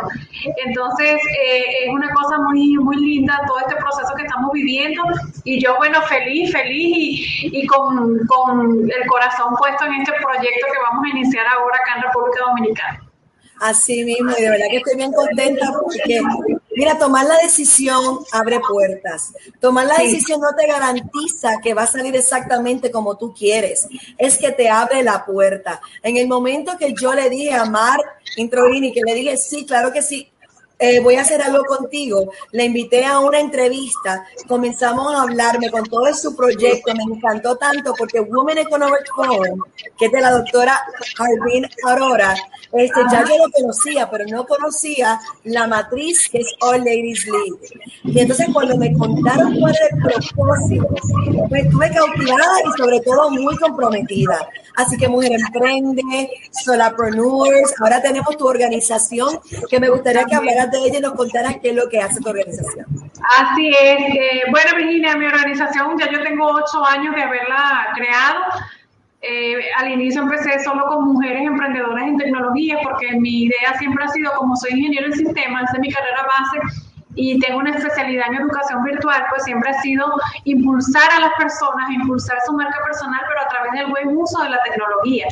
[0.65, 5.03] Entonces, eh, es una cosa muy, muy linda todo este proceso que estamos viviendo
[5.43, 10.67] y yo, bueno, feliz, feliz y, y con, con el corazón puesto en este proyecto
[10.71, 13.01] que vamos a iniciar ahora acá en República Dominicana.
[13.59, 16.21] Así mismo, y de verdad que estoy bien contenta porque,
[16.75, 19.33] mira, tomar la decisión abre puertas.
[19.61, 23.87] Tomar la decisión no te garantiza que va a salir exactamente como tú quieres,
[24.17, 25.79] es que te abre la puerta.
[26.03, 27.99] En el momento que yo le dije a Mar
[28.35, 30.29] Introini, que le dije, sí, claro que sí,
[30.79, 32.31] eh, voy a hacer algo contigo.
[32.51, 37.93] Le invité a una entrevista, comenzamos a hablarme con todo su proyecto, me encantó tanto
[37.97, 39.61] porque Women Economic Forum,
[39.97, 40.79] que es de la doctora
[41.17, 42.35] Harbin Aurora,
[42.73, 47.89] este, ya yo lo conocía, pero no conocía la matriz que es All Ladies League.
[48.03, 50.87] Y entonces cuando me contaron cuál era el propósito,
[51.49, 54.47] me estuve cautivada y sobre todo muy comprometida.
[54.75, 56.03] Así que Mujer Emprende,
[56.51, 61.57] Solapreneurs, ahora tenemos tu organización que me gustaría que hablaras de ella y nos contaras
[61.61, 62.85] qué es lo que hace tu organización.
[63.37, 63.99] Así es.
[63.99, 68.39] Eh, bueno, Virginia, mi organización ya yo tengo ocho años de haberla creado.
[69.21, 74.09] Eh, al inicio empecé solo con mujeres emprendedoras en tecnología porque mi idea siempre ha
[74.09, 76.83] sido, como soy ingeniero en sistemas, de mi carrera base,
[77.15, 80.05] y tengo una especialidad en educación virtual, pues siempre ha sido
[80.43, 84.49] impulsar a las personas, impulsar su marca personal, pero a través del buen uso de
[84.49, 85.27] la tecnología.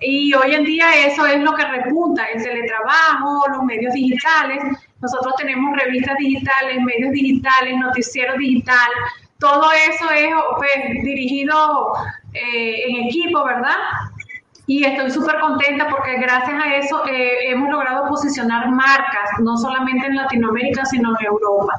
[0.00, 4.62] Y hoy en día eso es lo que repunta, el teletrabajo, los medios digitales.
[5.00, 8.90] Nosotros tenemos revistas digitales, medios digitales, noticiero digital.
[9.38, 11.92] Todo eso es pues, dirigido
[12.34, 13.76] eh, en equipo, ¿verdad?
[14.66, 20.06] Y estoy súper contenta porque gracias a eso eh, hemos logrado posicionar marcas, no solamente
[20.06, 21.74] en Latinoamérica, sino en Europa.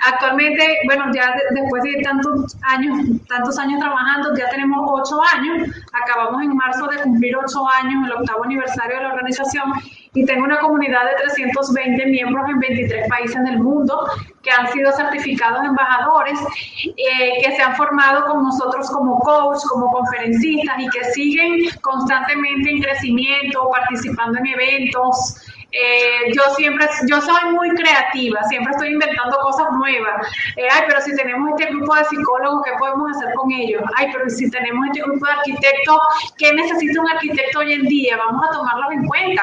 [0.00, 2.98] Actualmente, bueno, ya después de tantos años,
[3.28, 5.68] tantos años trabajando, ya tenemos ocho años.
[5.92, 9.72] Acabamos en marzo de cumplir ocho años, el octavo aniversario de la organización,
[10.12, 14.08] y tengo una comunidad de 320 miembros en 23 países del mundo
[14.42, 16.38] que han sido certificados embajadores,
[16.84, 22.70] eh, que se han formado con nosotros como coach, como conferencistas y que siguen constantemente
[22.70, 25.36] en crecimiento, participando en eventos.
[25.72, 30.26] Eh, yo siempre, yo soy muy creativa, siempre estoy inventando cosas nuevas.
[30.56, 33.82] Eh, ay, pero si tenemos este grupo de psicólogos, ¿qué podemos hacer con ellos?
[33.96, 35.98] Ay, pero si tenemos este grupo de arquitectos,
[36.38, 38.16] ¿qué necesita un arquitecto hoy en día?
[38.16, 39.42] Vamos a tomarlos en cuenta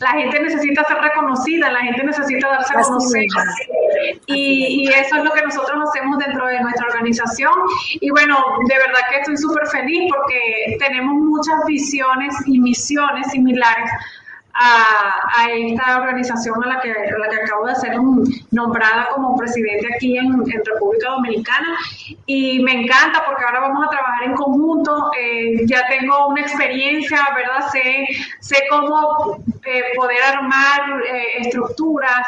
[0.00, 3.26] la gente necesita ser reconocida, la gente necesita darse a conocer.
[4.26, 7.52] Y, y, eso es lo que nosotros hacemos dentro de nuestra organización.
[8.00, 13.90] Y bueno, de verdad que estoy súper feliz porque tenemos muchas visiones y misiones similares
[14.62, 17.96] a, esta organización a la, que, la que acabo de ser
[18.50, 20.30] nombrada como presidente aquí en,
[20.64, 21.78] República Dominicana
[22.26, 27.18] y me encanta porque ahora vamos a trabajar en conjunto, eh, ya tengo una experiencia,
[27.34, 27.70] ¿verdad?
[27.70, 28.06] Sé,
[28.40, 32.26] sé cómo eh, poder armar eh, estructuras,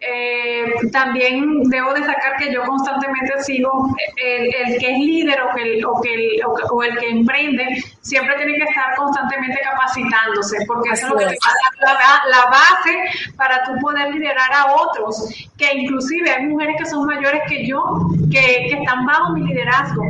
[0.00, 5.84] eh, también debo destacar que yo constantemente sigo el, que es líder o, que el,
[5.84, 11.06] o, que el, o, el que emprende, siempre tiene que estar constantemente capacitándose, porque eso
[11.06, 11.36] es lo que
[11.80, 17.04] la, la, base para tú poder liderar a otros, que inclusive hay mujeres que son
[17.04, 17.82] mayores que yo,
[18.30, 20.04] que, que están bajo mi liderazgo.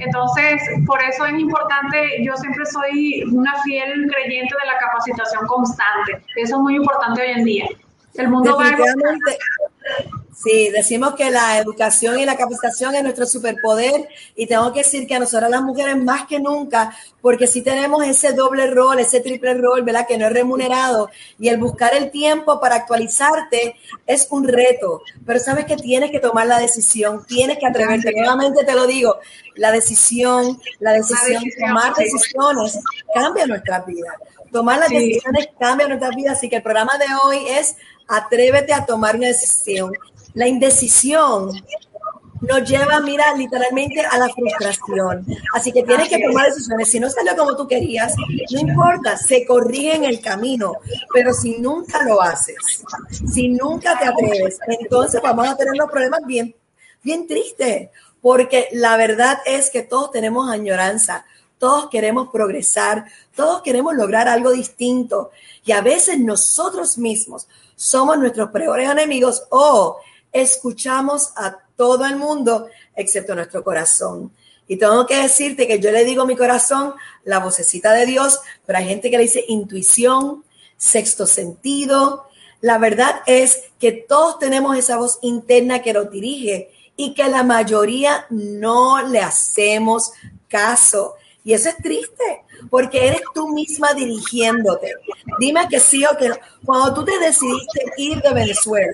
[0.00, 6.22] Entonces, por eso es importante, yo siempre soy una fiel creyente de la capacitación constante.
[6.36, 7.66] Eso es muy importante hoy en día.
[8.14, 8.76] El mundo va
[10.44, 15.06] Sí, decimos que la educación y la capacitación es nuestro superpoder y tengo que decir
[15.06, 19.20] que a nosotras las mujeres más que nunca, porque sí tenemos ese doble rol, ese
[19.20, 20.06] triple rol, ¿verdad?
[20.06, 25.38] Que no es remunerado y el buscar el tiempo para actualizarte es un reto, pero
[25.38, 28.12] sabes que tienes que tomar la decisión, tienes que atreverte.
[28.14, 29.18] Nuevamente te lo digo,
[29.54, 32.80] la decisión, la decisión, tomar decisiones
[33.14, 34.14] cambia nuestra vida.
[34.52, 37.76] Tomar las decisiones cambia nuestra vida, así que el programa de hoy es
[38.08, 39.92] atrévete a tomar una decisión.
[40.34, 41.50] La indecisión
[42.44, 45.26] nos lleva, mira, literalmente a la frustración.
[45.54, 46.88] Así que tienes que tomar decisiones.
[46.90, 48.14] Si no salió como tú querías,
[48.50, 50.74] no importa, se corrige en el camino.
[51.12, 52.56] Pero si nunca lo haces,
[53.32, 56.54] si nunca te atreves, entonces vamos a tener los problemas bien,
[57.02, 57.90] bien tristes.
[58.20, 61.26] Porque la verdad es que todos tenemos añoranza,
[61.58, 65.30] todos queremos progresar, todos queremos lograr algo distinto.
[65.64, 69.98] Y a veces nosotros mismos somos nuestros peores enemigos o
[70.32, 74.32] escuchamos a todo el mundo excepto nuestro corazón.
[74.66, 78.78] Y tengo que decirte que yo le digo mi corazón la vocecita de Dios, pero
[78.78, 80.44] hay gente que le dice intuición,
[80.76, 82.26] sexto sentido.
[82.60, 87.42] La verdad es que todos tenemos esa voz interna que nos dirige y que la
[87.42, 90.12] mayoría no le hacemos
[90.48, 91.14] caso.
[91.44, 94.92] Y eso es triste, porque eres tú misma dirigiéndote.
[95.38, 96.36] Dime que sí o que no.
[96.64, 98.92] Cuando tú te decidiste ir de Venezuela,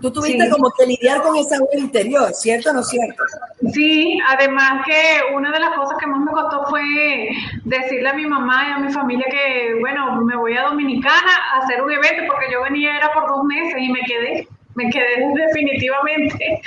[0.00, 3.24] tú tuviste como que lidiar con esa voz interior, ¿cierto o no cierto?
[3.72, 6.82] Sí, además que una de las cosas que más me costó fue
[7.64, 11.64] decirle a mi mamá y a mi familia que, bueno, me voy a Dominicana a
[11.64, 15.24] hacer un evento, porque yo venía era por dos meses y me quedé me quedé
[15.34, 16.60] definitivamente.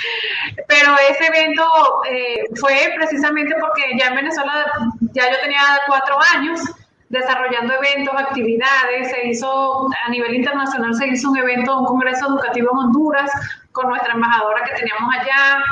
[0.66, 1.64] Pero ese evento
[2.10, 4.66] eh, fue precisamente porque ya en Venezuela
[5.12, 6.60] ya yo tenía cuatro años,
[7.08, 9.10] desarrollando eventos, actividades.
[9.10, 13.30] Se hizo a nivel internacional, se hizo un evento, un congreso educativo en Honduras
[13.72, 15.62] con nuestra embajadora que teníamos allá.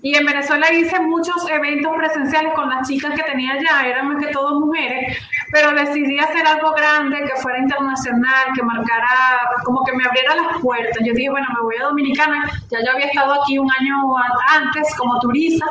[0.00, 4.24] Y en Venezuela hice muchos eventos presenciales con las chicas que tenía allá, eran más
[4.24, 5.18] que todo mujeres,
[5.52, 10.60] pero decidí hacer algo grande, que fuera internacional, que marcara, como que me abriera las
[10.60, 10.98] puertas.
[11.04, 14.14] Yo dije, bueno, me voy a Dominicana, ya yo había estado aquí un año
[14.50, 15.66] antes como turista,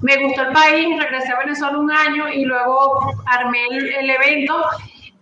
[0.00, 4.64] me gustó el país, regresé a Venezuela un año y luego armé el, evento.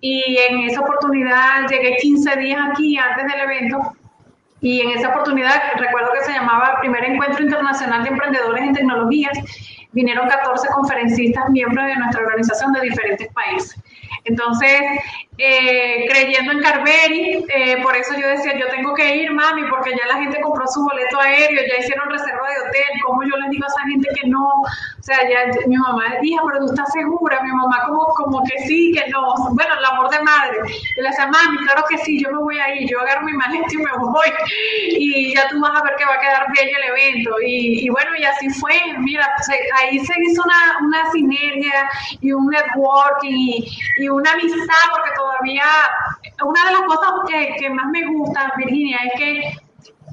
[0.00, 3.92] Y en esa oportunidad llegué 15 días aquí antes del evento.
[4.60, 9.38] Y en esa oportunidad recuerdo que se llamaba Primer Encuentro Internacional de Emprendedores en Tecnologías,
[9.96, 13.82] vinieron 14 conferencistas miembros de nuestra organización de diferentes países.
[14.24, 14.82] Entonces,
[15.38, 19.90] eh, creyendo en Carveri, eh, por eso yo decía, yo tengo que ir, mami, porque
[19.90, 23.50] ya la gente compró su boleto aéreo, ya hicieron reserva de hotel, ¿cómo yo les
[23.50, 24.46] digo a esa gente que no?
[24.48, 28.58] O sea, ya, mi mamá decía, pero tú estás segura, mi mamá como, como que
[28.66, 30.58] sí, que no, bueno, el amor de madre.
[30.96, 33.34] Y le decía, mami, claro que sí, yo me voy a ir, yo agarro mi
[33.34, 34.32] maleta y me voy,
[34.88, 37.30] y ya tú vas a ver que va a quedar bien el evento.
[37.44, 39.28] Y, bueno, y así fue, mira,
[39.76, 41.88] ahí se hizo una, una sinergia
[42.20, 43.68] y un networking y,
[43.98, 45.64] y una amistad, porque todavía
[46.44, 47.12] una de las cosas
[47.58, 49.56] que, más me gusta, Virginia, es que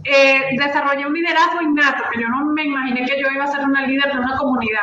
[0.05, 3.64] eh, desarrollé un liderazgo innato, que yo no me imaginé que yo iba a ser
[3.66, 4.82] una líder de una comunidad.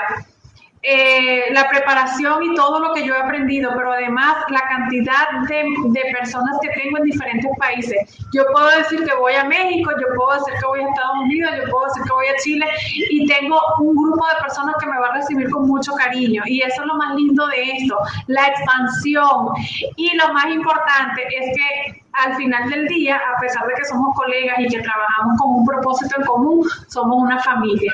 [0.83, 5.64] Eh, la preparación y todo lo que yo he aprendido, pero además la cantidad de,
[5.91, 8.18] de, personas que tengo en diferentes países.
[8.33, 11.53] Yo puedo decir que voy a México, yo puedo decir que voy a Estados Unidos,
[11.59, 12.66] yo puedo decir que voy a Chile
[13.11, 16.43] y tengo un grupo de personas que me va a recibir con mucho cariño.
[16.47, 19.49] Y eso es lo más lindo de esto, la expansión.
[19.97, 24.16] Y lo más importante es que al final del día, a pesar de que somos
[24.16, 27.93] colegas y que trabajamos con un propósito en común, somos una familia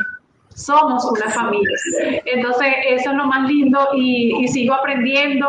[0.57, 1.77] somos una familia.
[2.25, 5.49] Entonces, eso es lo más lindo y, sigo aprendiendo,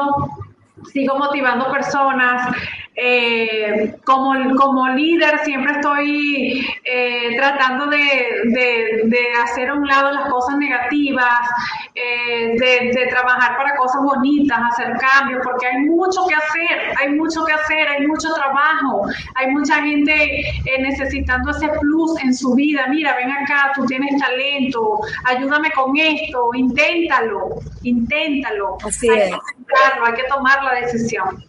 [0.91, 2.55] sigo motivando personas.
[2.99, 7.99] Eh, como, como líder siempre estoy eh, tratando de,
[9.03, 11.31] de, hacer a un lado las cosas negativas,
[11.93, 17.45] eh, de, trabajar para cosas bonitas, hacer cambios, porque hay mucho que hacer, hay mucho
[17.45, 19.03] que hacer, hay mucho trabajo,
[19.35, 22.87] hay mucha gente eh, necesitando ese plus en su vida.
[22.87, 27.49] Mira, ven acá, tú tienes talento, ayúdame con esto, inténtalo,
[27.83, 28.77] inténtalo.
[28.83, 29.29] Así hay es.
[29.29, 31.46] Que hay que tomar la decisión.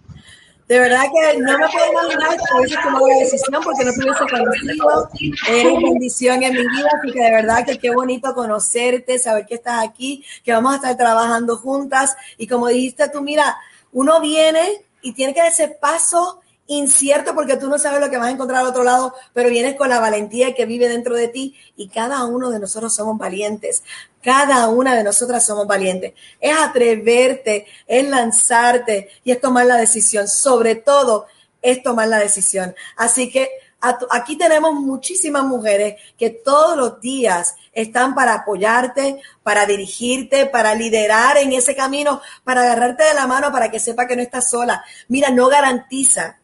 [0.69, 4.27] De verdad que no me puedo imaginar que hubiese tomado la decisión porque no tuviese
[4.31, 5.09] conocido.
[5.49, 9.55] Eres bendición en mi vida, así que de verdad que qué bonito conocerte, saber que
[9.55, 12.15] estás aquí, que vamos a estar trabajando juntas.
[12.37, 13.57] Y como dijiste tú, mira,
[13.93, 18.19] uno viene y tiene que dar ese paso incierto porque tú no sabes lo que
[18.19, 21.29] vas a encontrar al otro lado, pero vienes con la valentía que vive dentro de
[21.29, 23.83] ti y cada uno de nosotros somos valientes.
[24.23, 26.13] Cada una de nosotras somos valientes.
[26.41, 30.29] Es atreverte, es lanzarte y es tomar la decisión.
[30.29, 31.27] Sobre todo
[31.63, 32.75] es tomar la decisión.
[32.97, 33.49] Así que
[34.11, 41.39] aquí tenemos muchísimas mujeres que todos los días están para apoyarte, para dirigirte, para liderar
[41.39, 44.85] en ese camino, para agarrarte de la mano para que sepa que no estás sola.
[45.09, 46.38] Mira, no garantiza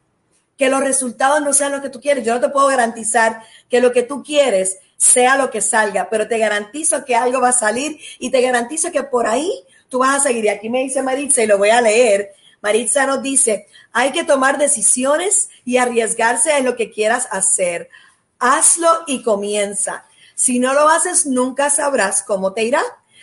[0.56, 2.24] que los resultados no sean lo que tú quieres.
[2.24, 6.28] Yo no te puedo garantizar que lo que tú quieres sea lo que salga, pero
[6.28, 9.50] te garantizo que algo va a salir y te garantizo que por ahí
[9.88, 10.44] tú vas a seguir.
[10.44, 12.32] Y aquí me dice Maritza y lo voy a leer.
[12.60, 17.90] Maritza nos dice, hay que tomar decisiones y arriesgarse en lo que quieras hacer.
[18.38, 20.06] Hazlo y comienza.
[20.34, 22.82] Si no lo haces, nunca sabrás cómo te irá.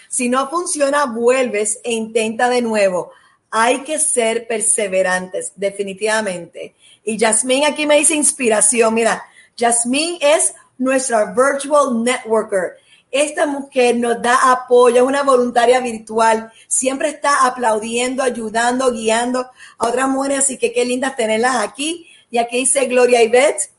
[0.09, 3.11] Si no funciona, vuelves e intenta de nuevo.
[3.51, 6.73] Hay que ser perseverantes, definitivamente.
[7.03, 8.93] Y Jasmine aquí me dice inspiración.
[8.93, 9.23] Mira,
[9.57, 12.77] Jasmine es nuestra virtual networker.
[13.11, 19.87] Esta mujer nos da apoyo, es una voluntaria virtual, siempre está aplaudiendo, ayudando, guiando a
[19.87, 22.07] otras mujeres, así que qué lindas tenerlas aquí.
[22.29, 23.69] Y aquí dice Gloria Ivette,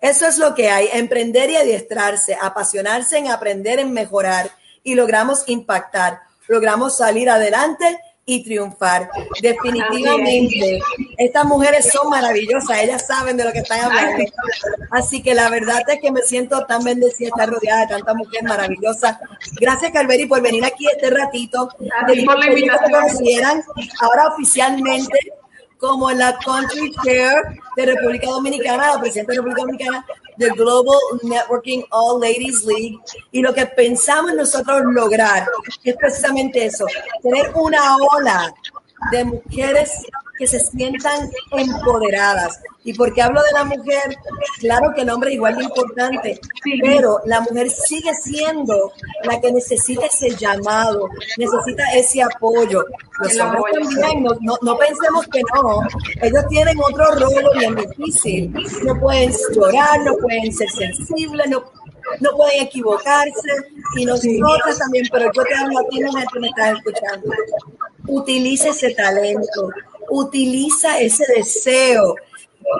[0.00, 4.52] eso es lo que hay, emprender y adiestrarse, apasionarse en aprender, en mejorar
[4.84, 7.98] y logramos impactar, logramos salir adelante
[8.28, 9.08] y triunfar.
[9.40, 10.80] Definitivamente,
[11.16, 14.24] estas mujeres son maravillosas, ellas saben de lo que están hablando.
[14.90, 18.42] Así que la verdad es que me siento tan bendecida estar rodeada de tanta mujer
[18.42, 19.20] maravillosa.
[19.60, 21.68] Gracias, Calveri, por venir aquí este ratito.
[22.26, 23.62] por la invitación.
[24.00, 25.18] Ahora oficialmente
[25.78, 27.34] como la Country Chair
[27.76, 30.06] de República Dominicana, la presidenta de República Dominicana
[30.36, 32.98] del Global Networking All Ladies League.
[33.32, 35.46] Y lo que pensamos nosotros lograr
[35.84, 36.86] es precisamente eso,
[37.22, 38.54] tener una ola
[39.10, 40.06] de mujeres
[40.38, 42.60] que se sientan empoderadas.
[42.84, 44.16] Y porque hablo de la mujer,
[44.60, 46.40] claro que el hombre es igual de importante,
[46.80, 48.92] pero la mujer sigue siendo
[49.24, 52.84] la que necesita ese llamado, necesita ese apoyo.
[53.20, 55.80] Los hombres también, no, no, pensemos que no,
[56.22, 58.54] ellos tienen otro rol bien difícil.
[58.84, 61.64] No pueden llorar, no pueden ser sensibles, no,
[62.20, 63.50] no pueden equivocarse
[63.96, 67.30] y nosotras también, pero yo te hablo a ti, mujer que me estás escuchando.
[68.06, 69.70] Utiliza ese talento,
[70.18, 72.14] utiliza ese deseo,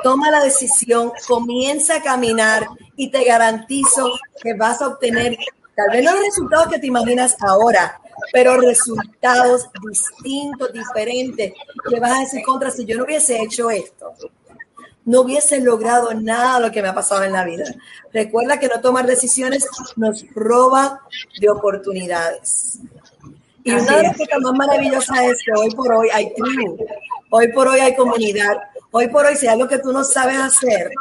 [0.03, 2.67] toma la decisión, comienza a caminar
[2.97, 4.11] y te garantizo
[4.43, 5.37] que vas a obtener
[5.75, 8.01] tal vez los resultados que te imaginas ahora,
[8.33, 11.53] pero resultados distintos, diferentes,
[11.89, 14.15] que vas a decir contra si yo no hubiese hecho esto,
[15.05, 17.65] no hubiese logrado nada lo que me ha pasado en la vida.
[18.13, 21.01] Recuerda que no tomar decisiones nos roba
[21.39, 22.81] de oportunidades.
[23.67, 26.77] Y una de las cosas más maravillosas es que hoy por hoy hay tribu,
[27.31, 28.57] hoy por hoy hay comunidad,
[28.93, 30.93] hoy por hoy si hay algo que tú no sabes hacer,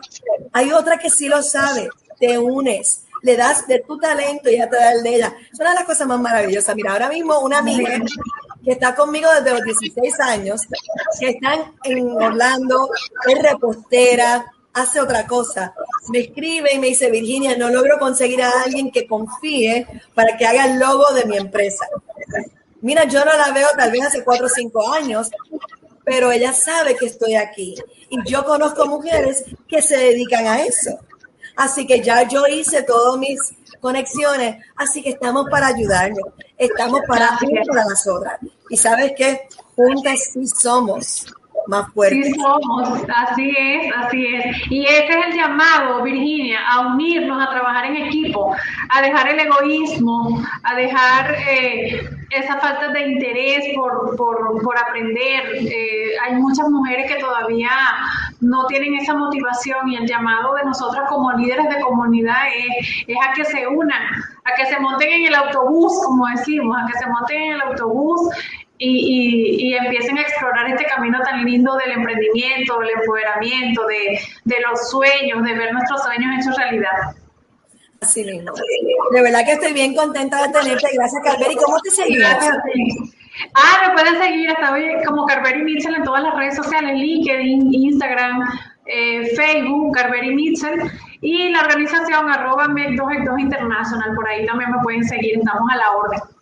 [0.51, 1.89] hay otra que sí lo sabe,
[2.19, 5.35] te unes, le das de tu talento y ya te da el de ella.
[5.53, 6.75] Es una de las cosas más maravillosas.
[6.75, 7.99] Mira, ahora mismo una amiga
[8.63, 10.61] que está conmigo desde los 16 años,
[11.19, 12.89] que está en Orlando,
[13.27, 15.73] es repostera, hace otra cosa.
[16.09, 20.45] Me escribe y me dice, Virginia, no logro conseguir a alguien que confíe para que
[20.45, 21.85] haga el logo de mi empresa.
[22.85, 25.31] Mira, yo no la veo tal vez hace cuatro o cinco años,
[26.03, 27.73] pero ella sabe que estoy aquí.
[28.11, 30.99] Y yo conozco mujeres que se dedican a eso.
[31.55, 33.39] Así que ya yo hice todas mis
[33.81, 36.25] conexiones, así que estamos para ayudarnos,
[36.59, 38.39] estamos para para las otras.
[38.69, 41.25] Y sabes que juntas sí somos
[41.65, 42.27] más fuertes.
[42.27, 44.57] Sí somos, así es, así es.
[44.69, 48.55] Y ese es el llamado, Virginia, a unirnos, a trabajar en equipo,
[48.89, 55.43] a dejar el egoísmo, a dejar eh, esa falta de interés por, por, por aprender.
[55.55, 57.71] Eh, hay muchas mujeres que todavía
[58.41, 63.17] no tienen esa motivación y el llamado de nosotras como líderes de comunidad es, es
[63.17, 64.01] a que se unan,
[64.43, 67.61] a que se monten en el autobús, como decimos, a que se monten en el
[67.61, 68.29] autobús
[68.77, 74.55] y, y, empiecen a explorar este camino tan lindo del emprendimiento, del empoderamiento, de, de
[74.61, 77.15] los sueños, de ver nuestros sueños hechos realidad.
[78.05, 78.53] Así mismo.
[79.11, 80.87] De verdad que estoy bien contenta de tenerte.
[80.93, 81.55] Gracias, Calveri.
[81.55, 82.27] ¿Cómo te seguimos?
[83.53, 88.41] Ah, me pueden seguir, estoy como Carveri Mitchell en todas las redes sociales, LinkedIn, Instagram,
[88.85, 90.79] eh, Facebook, Carveri Mitchell,
[91.19, 95.91] y la organización arroba MEC2 International, por ahí también me pueden seguir, estamos a la
[95.91, 96.34] orden.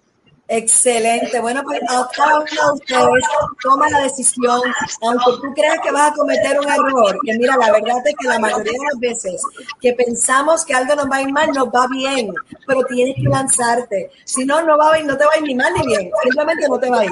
[0.47, 1.39] Excelente.
[1.39, 1.79] Bueno, pues
[2.15, 3.23] cada uno de ustedes
[3.61, 4.61] toma la decisión,
[5.01, 8.27] aunque tú creas que vas a cometer un error, que mira, la verdad es que
[8.27, 9.41] la mayoría de las veces
[9.79, 12.33] que pensamos que algo nos va a ir mal, nos va bien,
[12.67, 14.11] pero tienes que lanzarte.
[14.25, 16.11] Si no, no va a ir, no te va a ir ni mal ni bien,
[16.23, 17.11] simplemente no te va a ir.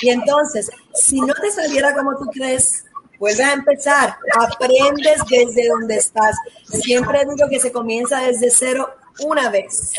[0.00, 2.84] Y entonces, si no te saliera como tú crees,
[3.18, 6.36] vuelves a empezar, aprendes desde donde estás.
[6.64, 9.94] Siempre digo que se comienza desde cero una vez.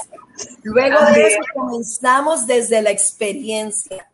[0.64, 4.10] Luego de eso comenzamos desde la experiencia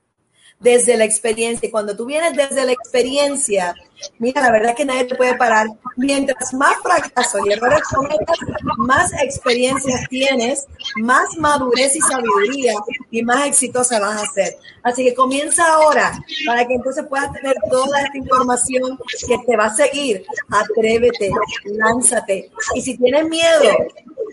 [0.60, 1.68] desde la experiencia.
[1.68, 3.76] Y cuando tú vienes desde la experiencia,
[4.20, 5.68] mira, la verdad es que nadie te puede parar.
[5.98, 8.38] Mientras más fracasos y errores cometas,
[8.78, 10.68] más experiencias tienes,
[10.98, 12.74] más madurez y sabiduría
[13.12, 14.58] y más exitosa vas a ser.
[14.84, 16.12] Así que comienza ahora
[16.46, 20.26] para que entonces puedas tener toda esta información que te va a seguir.
[20.50, 21.32] Atrévete,
[21.66, 22.52] lánzate.
[22.76, 23.78] Y si tienes miedo,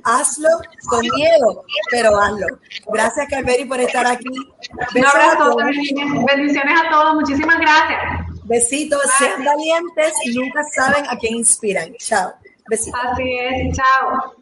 [0.04, 0.48] hazlo
[0.88, 2.46] con miedo, pero hazlo.
[2.92, 4.28] Gracias, Calveri, por estar aquí.
[4.28, 8.31] Un abrazo, bendiciones a todos, muchísimas gracias.
[8.44, 11.94] Besitos, sean valientes y nunca saben a quién inspiran.
[11.96, 12.32] Chao.
[12.68, 13.00] Besitos.
[13.04, 14.41] Así es, chao.